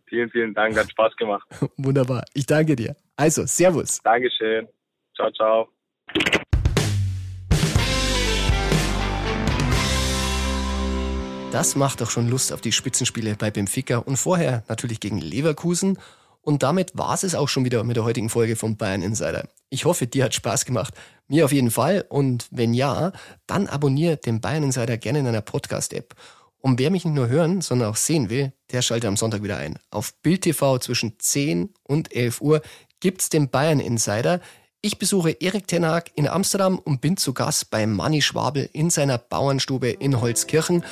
Vielen, 0.06 0.30
vielen 0.30 0.54
Dank, 0.54 0.78
hat 0.78 0.92
Spaß 0.92 1.16
gemacht. 1.16 1.48
Wunderbar. 1.78 2.26
Ich 2.34 2.46
danke 2.46 2.76
dir. 2.76 2.96
Also, 3.22 3.46
Servus. 3.46 4.00
Dankeschön. 4.04 4.68
Ciao, 5.16 5.30
ciao. 5.34 5.68
Das 11.52 11.76
macht 11.76 12.02
doch 12.02 12.10
schon 12.10 12.30
Lust 12.30 12.52
auf 12.52 12.62
die 12.62 12.72
Spitzenspiele 12.72 13.36
bei 13.36 13.52
Benfica 13.52 14.00
und 14.00 14.18
vorher 14.18 14.64
natürlich 14.70 15.00
gegen 15.00 15.20
Leverkusen. 15.20 16.00
Und 16.42 16.64
damit 16.64 16.98
war 16.98 17.14
es 17.14 17.36
auch 17.36 17.48
schon 17.48 17.64
wieder 17.64 17.84
mit 17.84 17.96
der 17.96 18.06
heutigen 18.06 18.30
Folge 18.30 18.56
vom 18.56 18.76
Bayern 18.76 19.04
Insider. 19.04 19.48
Ich 19.70 19.86
hoffe, 19.86 20.08
dir 20.08 20.24
hat 20.24 20.34
Spaß 20.34 20.66
gemacht. 20.66 20.96
Mir 21.28 21.46
auf 21.46 21.52
jeden 21.52 21.70
Fall. 21.70 22.08
Und 22.10 22.48
wenn 22.50 22.74
ja, 22.74 23.12
dann 23.46 23.68
abonniere 23.68 24.18
den 24.18 24.42
Bayern 24.42 24.64
Insider 24.64 24.98
gerne 24.98 25.20
in 25.20 25.28
einer 25.28 25.42
Podcast-App. 25.42 26.16
Und 26.58 26.80
wer 26.80 26.90
mich 26.90 27.06
nicht 27.06 27.14
nur 27.14 27.28
hören, 27.30 27.62
sondern 27.62 27.90
auch 27.90 27.96
sehen 27.96 28.32
will, 28.32 28.54
der 28.72 28.82
schalte 28.82 29.08
am 29.08 29.18
Sonntag 29.18 29.44
wieder 29.44 29.58
ein. 29.58 29.78
Auf 29.92 30.20
Bild 30.24 30.42
TV 30.42 30.80
zwischen 30.80 31.20
10 31.20 31.72
und 31.84 32.16
11 32.16 32.42
Uhr 32.42 32.62
gibt's 33.02 33.30
den 33.30 33.50
Bayern 33.50 33.80
Insider. 33.80 34.40
Ich 34.82 34.98
besuche 34.98 35.32
Erik 35.32 35.68
Tenag 35.68 36.12
in 36.16 36.28
Amsterdam 36.28 36.80
und 36.80 37.02
bin 37.02 37.18
zu 37.18 37.34
Gast 37.34 37.70
bei 37.70 37.86
Manni 37.86 38.22
Schwabel 38.22 38.70
in 38.72 38.90
seiner 38.90 39.18
Bauernstube 39.18 39.90
in 39.90 40.22
Holzkirchen. 40.22 40.86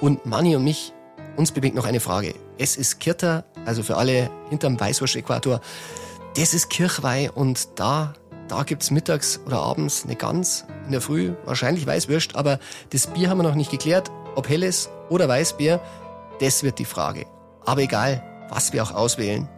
Und 0.00 0.24
Manni 0.24 0.56
und 0.56 0.64
mich, 0.64 0.92
uns 1.36 1.52
bewegt 1.52 1.76
noch 1.76 1.84
eine 1.84 2.00
Frage. 2.00 2.34
Es 2.56 2.76
ist 2.76 2.98
Kirter, 3.00 3.44
also 3.66 3.82
für 3.82 3.96
alle 3.96 4.30
hinterm 4.48 4.80
Weißwurst-Äquator. 4.80 5.60
Das 6.36 6.54
ist 6.54 6.70
Kirchweih 6.70 7.30
und 7.30 7.68
da, 7.78 8.14
da 8.48 8.62
gibt's 8.62 8.90
mittags 8.90 9.40
oder 9.46 9.58
abends 9.58 10.04
eine 10.04 10.16
Gans, 10.16 10.64
in 10.86 10.92
der 10.92 11.00
Früh 11.00 11.32
wahrscheinlich 11.44 11.86
Weißwürst, 11.86 12.36
aber 12.36 12.58
das 12.90 13.06
Bier 13.08 13.28
haben 13.28 13.38
wir 13.38 13.42
noch 13.42 13.54
nicht 13.54 13.70
geklärt, 13.70 14.10
ob 14.34 14.48
helles 14.48 14.90
oder 15.08 15.28
Weißbier, 15.28 15.80
das 16.40 16.62
wird 16.62 16.78
die 16.78 16.84
Frage. 16.84 17.26
Aber 17.64 17.80
egal, 17.80 18.22
was 18.50 18.72
wir 18.72 18.82
auch 18.82 18.92
auswählen, 18.92 19.48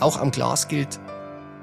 auch 0.00 0.18
am 0.18 0.30
Glas 0.30 0.68
gilt, 0.68 1.00